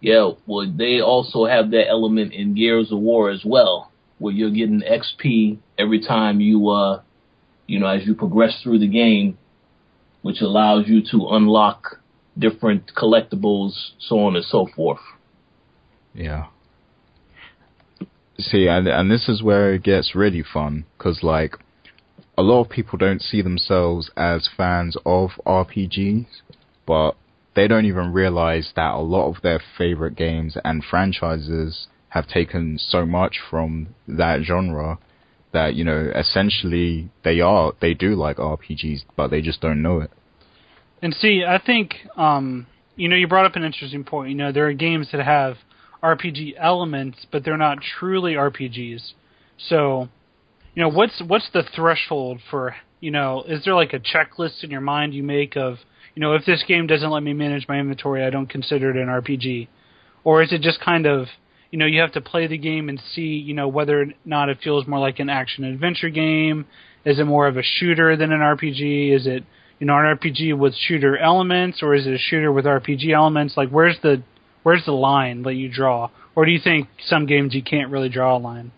[0.00, 4.50] Yeah, well, they also have that element in Gears of War as well, where you're
[4.50, 7.02] getting XP every time you, uh,
[7.66, 9.38] you know, as you progress through the game,
[10.22, 12.00] which allows you to unlock
[12.38, 15.00] different collectibles, so on and so forth.
[16.12, 16.46] Yeah.
[18.38, 21.56] See, and and this is where it gets really fun because like
[22.36, 26.26] a lot of people don't see themselves as fans of RPGs,
[26.86, 27.16] but
[27.54, 32.78] they don't even realize that a lot of their favorite games and franchises have taken
[32.78, 34.98] so much from that genre
[35.52, 40.00] that you know essentially they are they do like RPGs, but they just don't know
[40.00, 40.10] it.
[41.00, 42.66] And see, I think um,
[42.96, 44.30] you know you brought up an interesting point.
[44.30, 45.56] You know, there are games that have
[46.02, 49.12] RPG elements, but they're not truly RPGs.
[49.56, 50.08] So,
[50.74, 53.44] you know, what's what's the threshold for you know?
[53.46, 55.78] Is there like a checklist in your mind you make of
[56.14, 58.96] you know, if this game doesn't let me manage my inventory, I don't consider it
[58.96, 59.68] an RPG?
[60.22, 61.26] Or is it just kind of,
[61.70, 64.48] you know, you have to play the game and see, you know, whether or not
[64.48, 66.66] it feels more like an action adventure game?
[67.04, 69.14] Is it more of a shooter than an RPG?
[69.14, 69.44] Is it,
[69.80, 73.56] you know, an RPG with shooter elements, or is it a shooter with RPG elements?
[73.56, 74.22] Like, where's the
[74.62, 76.10] where's the line that you draw?
[76.36, 78.70] Or do you think some games you can't really draw a line?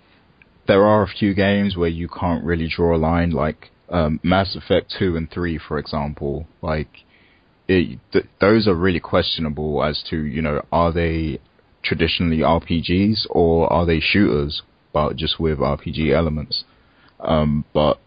[0.66, 4.56] There are a few games where you can't really draw a line, like um, Mass
[4.56, 6.46] Effect 2 and 3, for example.
[6.62, 6.88] Like,
[7.68, 11.40] it, th- those are really questionable as to, you know, are they
[11.82, 14.62] traditionally RPGs or are they shooters,
[14.92, 16.64] but just with RPG elements?
[17.20, 17.98] Um, but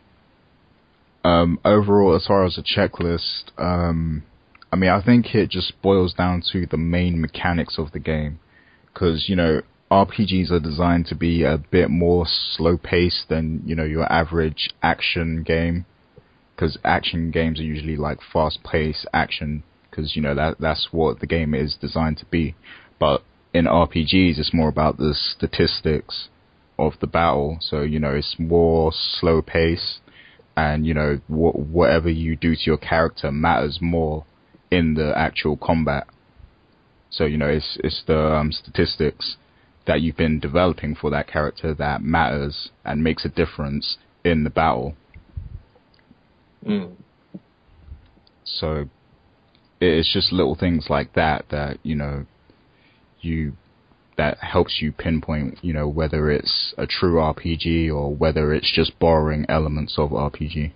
[1.23, 4.23] um, overall, as far as a checklist, um,
[4.71, 8.39] I mean, I think it just boils down to the main mechanics of the game.
[8.93, 13.75] Because, you know, RPGs are designed to be a bit more slow paced than, you
[13.75, 15.85] know, your average action game.
[16.55, 19.63] Because action games are usually like fast paced action.
[19.89, 22.55] Because, you know, that that's what the game is designed to be.
[22.99, 23.23] But
[23.53, 26.29] in RPGs, it's more about the statistics
[26.77, 27.57] of the battle.
[27.61, 30.01] So, you know, it's more slow paced.
[30.55, 34.25] And, you know, wh- whatever you do to your character matters more
[34.69, 36.05] in the actual combat.
[37.09, 39.37] So you know, it's it's the um, statistics
[39.89, 44.49] that you've been developing for that character that matters and makes a difference in the
[44.51, 44.95] battle.
[46.63, 46.91] Mm.
[48.43, 48.87] So
[49.81, 52.27] it's just little things like that that you know
[53.19, 53.53] you
[54.15, 58.99] that helps you pinpoint you know whether it's a true RPG or whether it's just
[58.99, 60.71] borrowing elements of RPG.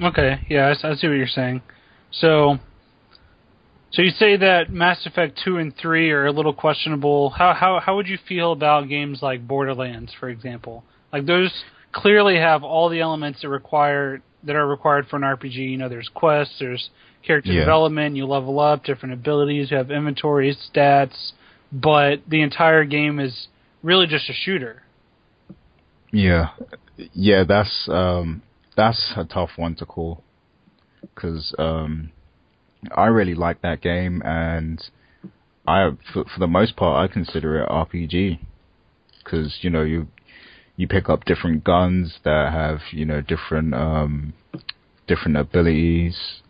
[0.00, 1.62] Okay, yeah, I, I see what you're saying.
[2.12, 2.58] So,
[3.92, 7.30] so you say that Mass Effect two and three are a little questionable.
[7.30, 10.84] How how how would you feel about games like Borderlands, for example?
[11.12, 11.52] Like those
[11.92, 15.54] clearly have all the elements that require that are required for an RPG.
[15.56, 16.90] You know, there's quests, there's
[17.26, 17.60] character Yeah.
[17.60, 21.32] development, you level up, different abilities, you have inventory, stats,
[21.72, 23.48] but the entire game is
[23.82, 24.82] really just a shooter.
[26.12, 26.50] Yeah,
[27.12, 28.42] yeah, that's um,
[28.76, 30.22] that's a tough one to call
[31.02, 32.10] because um,
[32.94, 34.82] I really like that game, and
[35.66, 38.38] I, for, for the most part, I consider it RPG
[39.22, 40.08] because you know you
[40.76, 44.32] you pick up different guns that have you know different um,
[45.06, 46.40] different abilities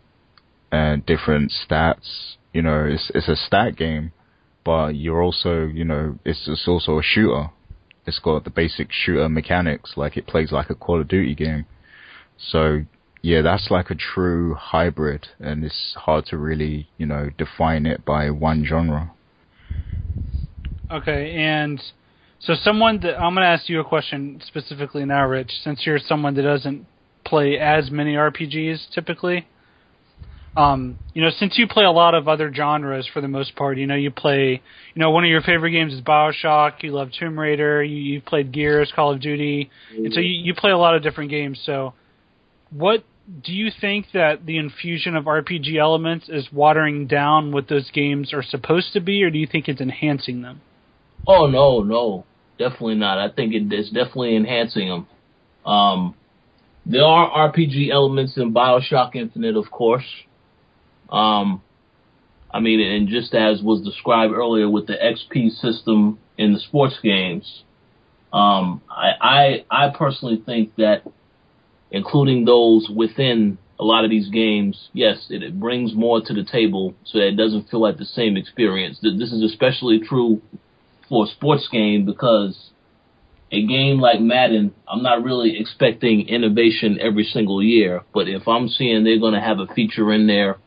[0.71, 2.35] and different stats.
[2.53, 4.13] You know, it's it's a stat game,
[4.63, 7.49] but you're also you know it's it's also a shooter
[8.05, 11.65] it's got the basic shooter mechanics, like it plays like a Call of Duty game.
[12.37, 12.85] So
[13.21, 18.03] yeah, that's like a true hybrid, and it's hard to really, you know, define it
[18.03, 19.11] by one genre.
[20.89, 21.81] Okay, and
[22.39, 25.99] so someone that I'm going to ask you a question specifically now, Rich, since you're
[25.99, 26.85] someone that doesn't
[27.23, 29.47] play as many RPGs typically.
[30.57, 33.77] Um, you know, since you play a lot of other genres for the most part,
[33.77, 34.61] you know, you play,
[34.93, 36.83] you know, one of your favorite games is Bioshock.
[36.83, 37.81] You love Tomb Raider.
[37.81, 41.03] You, you played Gears, Call of Duty, and so you, you play a lot of
[41.03, 41.61] different games.
[41.65, 41.93] So,
[42.71, 43.03] what
[43.43, 48.33] do you think that the infusion of RPG elements is watering down what those games
[48.33, 50.61] are supposed to be, or do you think it's enhancing them?
[51.27, 52.25] Oh no, no,
[52.57, 53.17] definitely not.
[53.17, 55.07] I think it, it's definitely enhancing them.
[55.71, 56.15] Um,
[56.85, 60.05] there are RPG elements in Bioshock Infinite, of course.
[61.09, 61.61] Um,
[62.51, 66.97] I mean, and just as was described earlier with the XP system in the sports
[67.03, 67.63] games,
[68.33, 69.11] um, I,
[69.69, 71.03] I I personally think that
[71.91, 76.43] including those within a lot of these games, yes, it, it brings more to the
[76.43, 78.99] table so that it doesn't feel like the same experience.
[79.01, 80.41] This is especially true
[81.09, 82.71] for a sports game because
[83.51, 88.69] a game like Madden, I'm not really expecting innovation every single year, but if I'm
[88.69, 90.57] seeing they're going to have a feature in there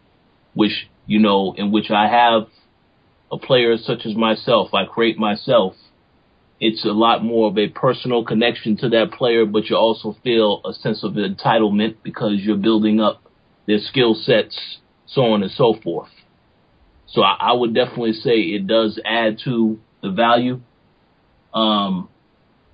[0.55, 2.47] which, you know, in which I have
[3.31, 5.75] a player such as myself, I create myself,
[6.61, 10.61] it's a lot more of a personal connection to that player, but you also feel
[10.65, 13.23] a sense of entitlement because you're building up
[13.67, 16.11] their skill sets, so on and so forth.
[17.07, 20.61] So I, I would definitely say it does add to the value.
[21.53, 22.09] Um,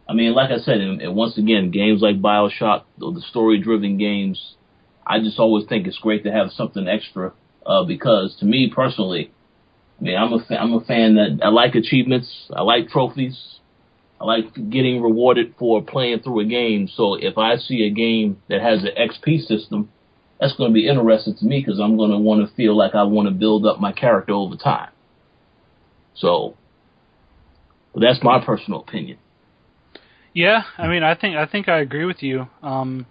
[0.08, 4.56] I mean, like I said, and, once again, games like Bioshock, or the story-driven games,
[5.06, 7.32] I just always think it's great to have something extra
[7.64, 9.32] uh, because to me personally,
[10.00, 13.59] I mean, I'm a fa- I'm a fan that I like achievements, I like trophies,
[14.20, 16.88] I like getting rewarded for playing through a game.
[16.94, 19.90] So if I see a game that has an XP system,
[20.38, 22.94] that's going to be interesting to me because I'm going to want to feel like
[22.94, 24.90] I want to build up my character over time.
[26.14, 26.56] So,
[27.94, 29.18] that's my personal opinion.
[30.34, 32.46] Yeah, I mean, I think I think I agree with you.
[32.62, 33.06] Um,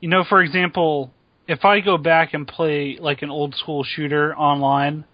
[0.00, 1.12] you know, for example,
[1.46, 5.04] if I go back and play like an old school shooter online,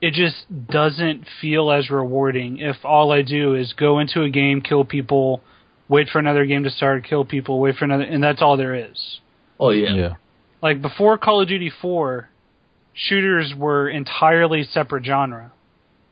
[0.00, 4.60] it just doesn't feel as rewarding if all I do is go into a game,
[4.60, 5.42] kill people,
[5.88, 8.74] wait for another game to start, kill people, wait for another, and that's all there
[8.74, 9.20] is.
[9.58, 9.94] Oh yeah.
[9.94, 10.14] Yeah.
[10.62, 12.28] Like before Call of Duty 4,
[12.94, 15.52] shooters were entirely separate genre.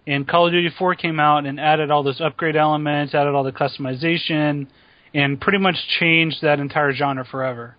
[0.06, 3.44] And Call of Duty 4 came out and added all those upgrade elements, added all
[3.44, 4.66] the customization,
[5.14, 7.76] and pretty much changed that entire genre forever.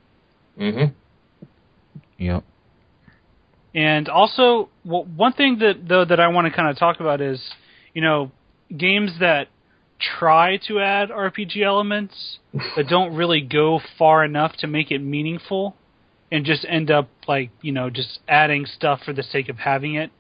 [0.60, 0.94] Mhm.
[2.18, 2.44] Yep.
[3.74, 7.22] And also, well, one thing that though that I want to kind of talk about
[7.22, 7.42] is,
[7.94, 8.32] you know,
[8.76, 9.48] games that
[10.00, 12.40] try to add RPG elements
[12.76, 15.76] but don't really go far enough to make it meaningful,
[16.32, 19.96] and just end up like you know just adding stuff for the sake of having
[19.96, 20.12] it.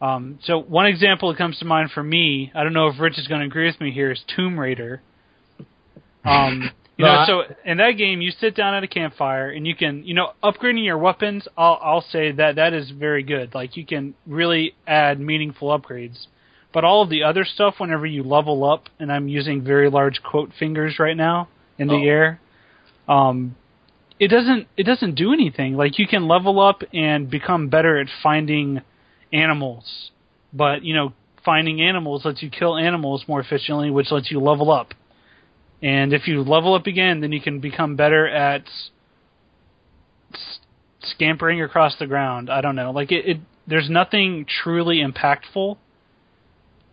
[0.00, 3.18] Um, so one example that comes to mind for me, I don't know if Rich
[3.18, 5.00] is going to agree with me here, is Tomb Raider.
[6.22, 9.50] Um, you No, know, I- so in that game, you sit down at a campfire
[9.50, 11.46] and you can, you know, upgrading your weapons.
[11.56, 13.54] I'll I'll say that that is very good.
[13.54, 16.26] Like you can really add meaningful upgrades.
[16.72, 20.22] But all of the other stuff, whenever you level up, and I'm using very large
[20.22, 22.02] quote fingers right now in the Oh.
[22.02, 22.40] air,
[23.08, 23.54] um,
[24.18, 25.76] it doesn't it doesn't do anything.
[25.76, 28.80] Like you can level up and become better at finding
[29.32, 30.10] animals,
[30.52, 31.12] but you know,
[31.44, 34.94] finding animals lets you kill animals more efficiently, which lets you level up.
[35.82, 38.64] And if you level up again, then you can become better at
[41.02, 42.50] scampering across the ground.
[42.50, 42.90] I don't know.
[42.90, 45.76] Like it, it there's nothing truly impactful.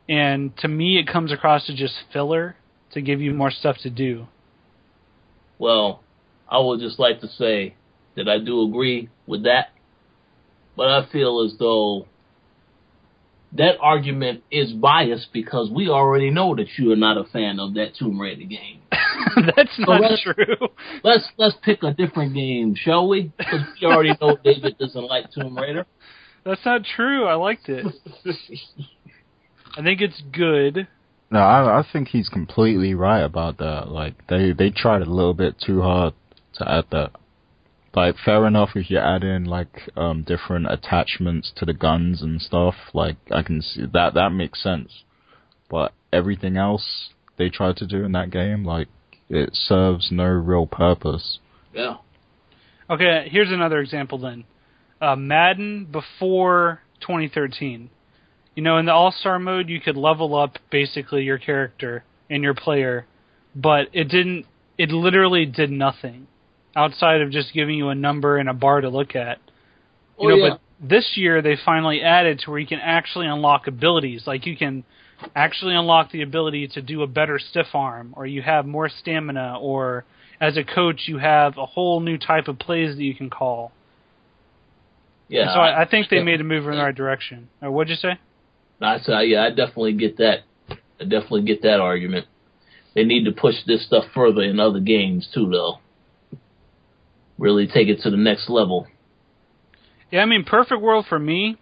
[0.10, 2.56] And to me it comes across as just filler
[2.92, 4.28] to give you more stuff to do.
[5.58, 6.04] Well,
[6.50, 7.76] I would just like to say
[8.16, 9.70] that I do agree with that,
[10.76, 12.08] but I feel as though
[13.56, 17.76] that argument is biased because we already know that you are not a fan of
[17.76, 18.82] that Tomb Raider game.
[19.56, 20.68] That's not let's- true.
[21.04, 23.32] Let's let's pick a different game, shall we?
[23.38, 25.86] Because we already know David doesn't like Tomb Raider.
[26.46, 27.26] That's not true.
[27.26, 27.86] I liked it.
[29.78, 30.88] I think it's good.
[31.32, 33.90] No, I I think he's completely right about that.
[33.90, 36.14] Like they they tried a little bit too hard
[36.56, 37.12] to add that.
[37.96, 42.42] Like fair enough if you add in like um different attachments to the guns and
[42.42, 42.76] stuff.
[42.94, 45.04] Like I can see that that makes sense.
[45.70, 48.88] But everything else they tried to do in that game, like
[49.30, 51.40] it serves no real purpose.
[51.74, 51.98] yeah.
[52.90, 54.44] Okay, here's another example then.
[55.02, 57.90] Uh, Madden before 2013.
[58.56, 62.44] You know, in the All Star mode, you could level up basically your character and
[62.44, 63.08] your player,
[63.56, 64.46] but it didn't.
[64.78, 66.28] It literally did nothing
[66.76, 69.40] outside of just giving you a number and a bar to look at.
[70.20, 70.50] You Oh, know, yeah.
[70.52, 74.24] but this year they finally added to where you can actually unlock abilities.
[74.28, 74.84] Like you can
[75.36, 79.58] actually unlock the ability to do a better stiff arm, or you have more stamina,
[79.60, 80.06] or
[80.42, 83.72] as a coach you have a whole new type of plays that you can call.
[85.30, 85.54] Yeah.
[85.54, 87.50] so I, I think they made a move in the right direction.
[87.62, 88.20] Or what'd you say?
[88.82, 90.40] I say, yeah, I definitely get that.
[90.70, 92.28] I definitely get that argument.
[92.94, 95.80] They need to push this stuff further in other games too, though.
[97.38, 98.88] Really take it to the next level.
[100.12, 101.58] Yeah, I mean, perfect world for me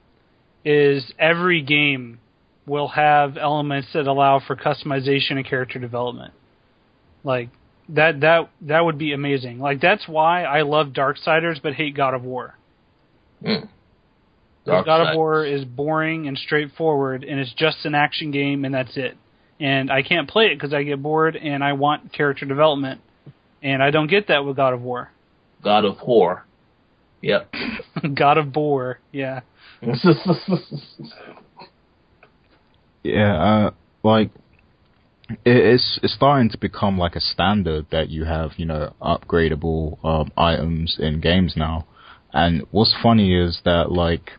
[0.65, 2.19] is every game
[2.65, 6.33] will have elements that allow for customization and character development.
[7.23, 7.49] Like
[7.89, 9.59] that that that would be amazing.
[9.59, 12.55] Like that's why I love Darksiders but hate God of War.
[13.43, 13.69] Mm.
[14.65, 18.95] God of War is boring and straightforward, and it's just an action game, and that's
[18.95, 19.17] it.
[19.59, 23.01] And I can't play it because I get bored, and I want character development,
[23.63, 25.11] and I don't get that with God of War.
[25.63, 26.45] God of War.
[27.21, 27.53] Yep.
[28.15, 29.41] God of Boar, yeah.
[33.03, 33.71] Yeah, uh,
[34.03, 34.29] like
[35.29, 40.03] it, it's it's starting to become like a standard that you have, you know, upgradable
[40.05, 41.87] um, items in games now.
[42.33, 44.31] And what's funny is that like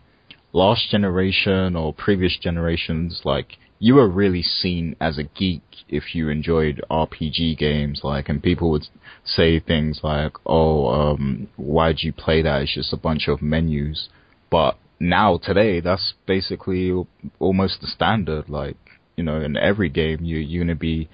[0.52, 6.28] last generation or previous generations, like you were really seen as a geek if you
[6.28, 8.86] enjoyed RPG games, like, and people would
[9.24, 12.62] say things like, "Oh, um, why'd you play that?
[12.62, 14.08] It's just a bunch of menus."
[14.50, 16.92] But now today, that's basically
[17.40, 18.48] almost the standard.
[18.48, 18.76] Like,
[19.16, 21.08] you know, in every game, you you're gonna be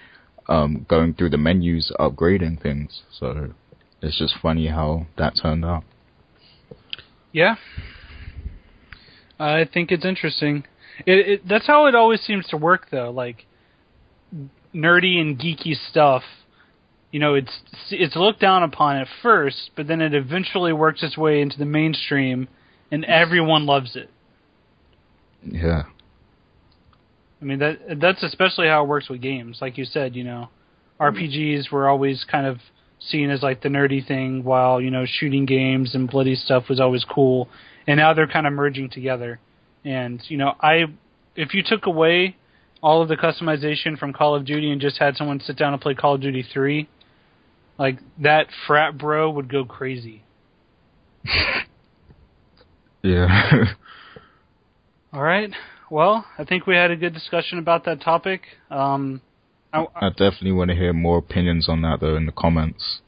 [0.48, 3.02] um, going through the menus, upgrading things.
[3.10, 3.54] So
[4.02, 5.84] it's just funny how that turned out.
[7.32, 7.56] Yeah.
[9.38, 10.64] I think it's interesting.
[11.06, 13.46] It, it that's how it always seems to work though, like
[14.74, 16.22] nerdy and geeky stuff.
[17.12, 17.60] You know, it's
[17.90, 21.64] it's looked down upon at first, but then it eventually works its way into the
[21.64, 22.48] mainstream
[22.90, 24.10] and everyone loves it.
[25.42, 25.84] Yeah.
[27.40, 29.58] I mean that that's especially how it works with games.
[29.60, 30.48] Like you said, you know,
[31.00, 32.58] RPGs were always kind of
[33.00, 36.80] seen as like the nerdy thing, while you know shooting games and bloody stuff was
[36.80, 37.48] always cool.
[37.86, 39.40] And now they're kind of merging together.
[39.84, 40.84] And you know, I
[41.36, 42.36] if you took away
[42.82, 45.82] all of the customization from Call of Duty and just had someone sit down and
[45.82, 46.88] play Call of Duty 3,
[47.78, 50.22] like that frat bro would go crazy.
[53.02, 53.64] yeah.
[55.12, 55.50] All right.
[55.90, 58.42] Well, I think we had a good discussion about that topic.
[58.70, 59.22] Um,
[59.72, 63.00] I, I definitely want to hear more opinions on that though in the comments.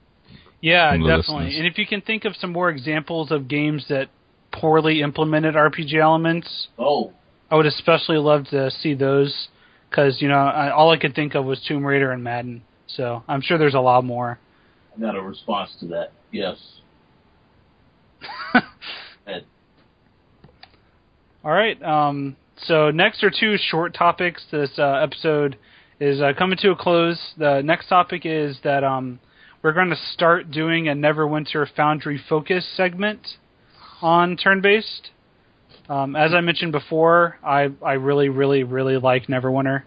[0.61, 1.17] Yeah, the definitely.
[1.47, 1.55] listeners.
[1.59, 4.09] And if you can think of some more examples of games that
[4.53, 7.13] poorly implemented RPG elements, Oh,
[7.51, 9.49] I would especially love to see those
[9.89, 12.63] because you know I, all I could think of was Tomb Raider and Madden.
[12.87, 14.39] So I'm sure there's a lot more.
[14.97, 16.13] I got a response to that.
[16.31, 16.57] Yes.
[19.27, 19.45] And
[21.45, 21.81] All right.
[21.83, 24.43] Um, so next are two short topics.
[24.51, 25.57] This uh, episode
[26.01, 27.19] is uh, coming to a close.
[27.37, 29.21] The next topic is that um,
[29.63, 33.21] we're going to start doing a Neverwinter Foundry focus segment
[34.03, 35.11] on turn-based.
[35.89, 39.83] Um, as I mentioned before, I I really really really like Neverwinter,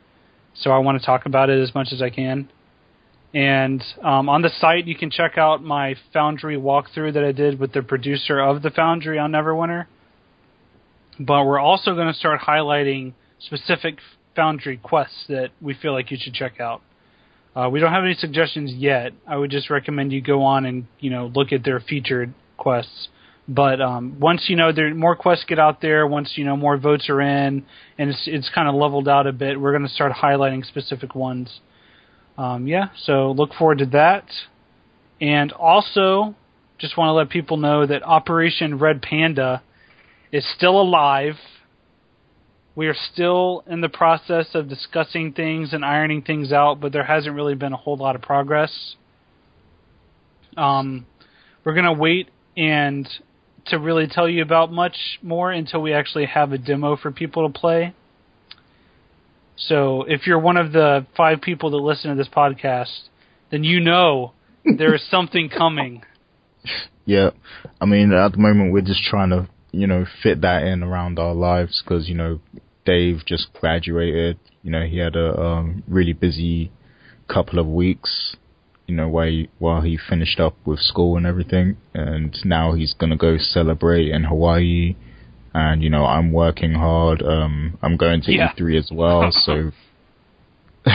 [0.53, 2.49] so I want to talk about it as much as I can.
[3.33, 7.59] And um, on the site, you can check out my Foundry walkthrough that I did
[7.59, 9.87] with the producer of the Foundry on Neverwinter
[11.19, 13.97] but we're also going to start highlighting specific
[14.35, 16.81] Foundry quests that we feel like you should check out.
[17.55, 19.13] Uh, we don't have any suggestions yet.
[19.27, 23.09] I would just recommend you go on and you know look at their featured quests.
[23.47, 26.77] But um, once you know there more quests get out there, once you know more
[26.77, 27.65] votes are in,
[27.97, 31.13] and it's it's kind of leveled out a bit, we're going to start highlighting specific
[31.13, 31.59] ones.
[32.37, 34.25] Um, yeah, so look forward to that.
[35.21, 36.35] And also,
[36.79, 39.61] just want to let people know that Operation Red Panda
[40.31, 41.35] is still alive.
[42.75, 47.03] We are still in the process of discussing things and ironing things out, but there
[47.03, 48.95] hasn't really been a whole lot of progress.
[50.57, 51.05] Um,
[51.63, 53.07] we're gonna wait and
[53.65, 57.47] to really tell you about much more until we actually have a demo for people
[57.47, 57.93] to play.
[59.55, 63.09] So if you're one of the five people that listen to this podcast,
[63.51, 64.33] then you know
[64.65, 66.03] there is something coming.
[67.05, 67.31] Yeah,
[67.81, 71.19] I mean, at the moment we're just trying to, you know, fit that in around
[71.19, 72.39] our lives because you know,
[72.85, 74.37] Dave just graduated.
[74.61, 76.71] You know, he had a um, really busy
[77.27, 78.37] couple of weeks.
[78.87, 82.93] You know, while he, while he finished up with school and everything, and now he's
[82.93, 84.95] gonna go celebrate in Hawaii.
[85.53, 87.21] And you know, I'm working hard.
[87.21, 88.53] Um, I'm going to Yeah.
[88.53, 89.71] E3 as well, so.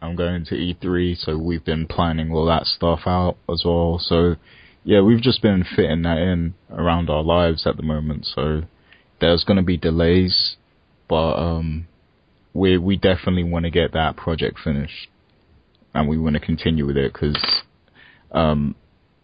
[0.00, 4.00] I'm going to E3, so we've been planning all that stuff out as well.
[4.02, 4.34] So,
[4.84, 8.26] yeah, we've just been fitting that in around our lives at the moment.
[8.26, 8.62] So,
[9.20, 10.56] there's going to be delays,
[11.08, 11.86] but um,
[12.54, 15.08] we we definitely want to get that project finished,
[15.94, 17.62] and we want to continue with it because
[18.32, 18.74] um,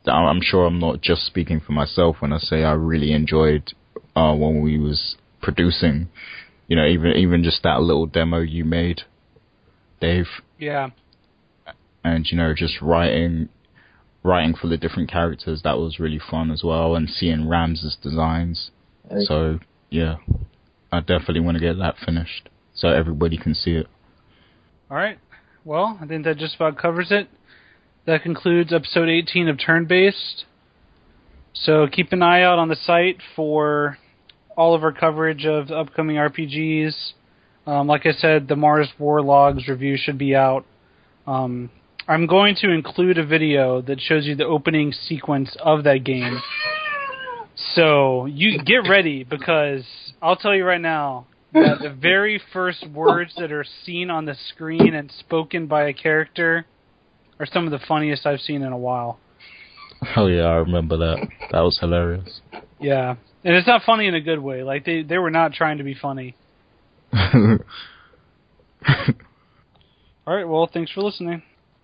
[0.06, 3.72] I'm sure I'm not just speaking for myself when I say I really enjoyed
[4.14, 6.08] uh, when we was producing.
[6.68, 9.02] You know, even even just that little demo you made,
[10.00, 10.26] Dave
[10.58, 10.90] Yeah.
[12.04, 13.48] and you know just writing
[14.22, 18.70] writing for the different characters that was really fun as well and seeing Rams's designs
[19.26, 19.58] so
[19.90, 20.16] yeah
[20.92, 23.86] I definitely want to get that finished so everybody can see it
[24.90, 25.18] All right.
[25.64, 27.28] Well, I think that just about covers it.
[28.06, 30.46] That concludes episode 18 of Turn Based.
[31.52, 33.98] So keep an eye out on the site for
[34.56, 36.94] all of our coverage of upcoming RPGs.
[37.66, 40.64] Um, like I said, the Mars War Logs review should be out.
[41.26, 41.70] Um,
[42.08, 46.40] I'm going to include a video that shows you the opening sequence of that game.
[47.74, 49.84] So you get ready because
[50.22, 54.36] I'll tell you right now that the very first words that are seen on the
[54.48, 56.64] screen and spoken by a character
[57.38, 59.18] are some of the funniest I've seen in a while.
[60.16, 62.40] oh yeah I remember that that was hilarious
[62.80, 63.16] Yeah.
[63.44, 64.62] And it's not funny in a good way.
[64.62, 66.36] Like they they were not trying to be funny.
[67.12, 67.58] All
[70.26, 71.42] right, well, thanks for listening.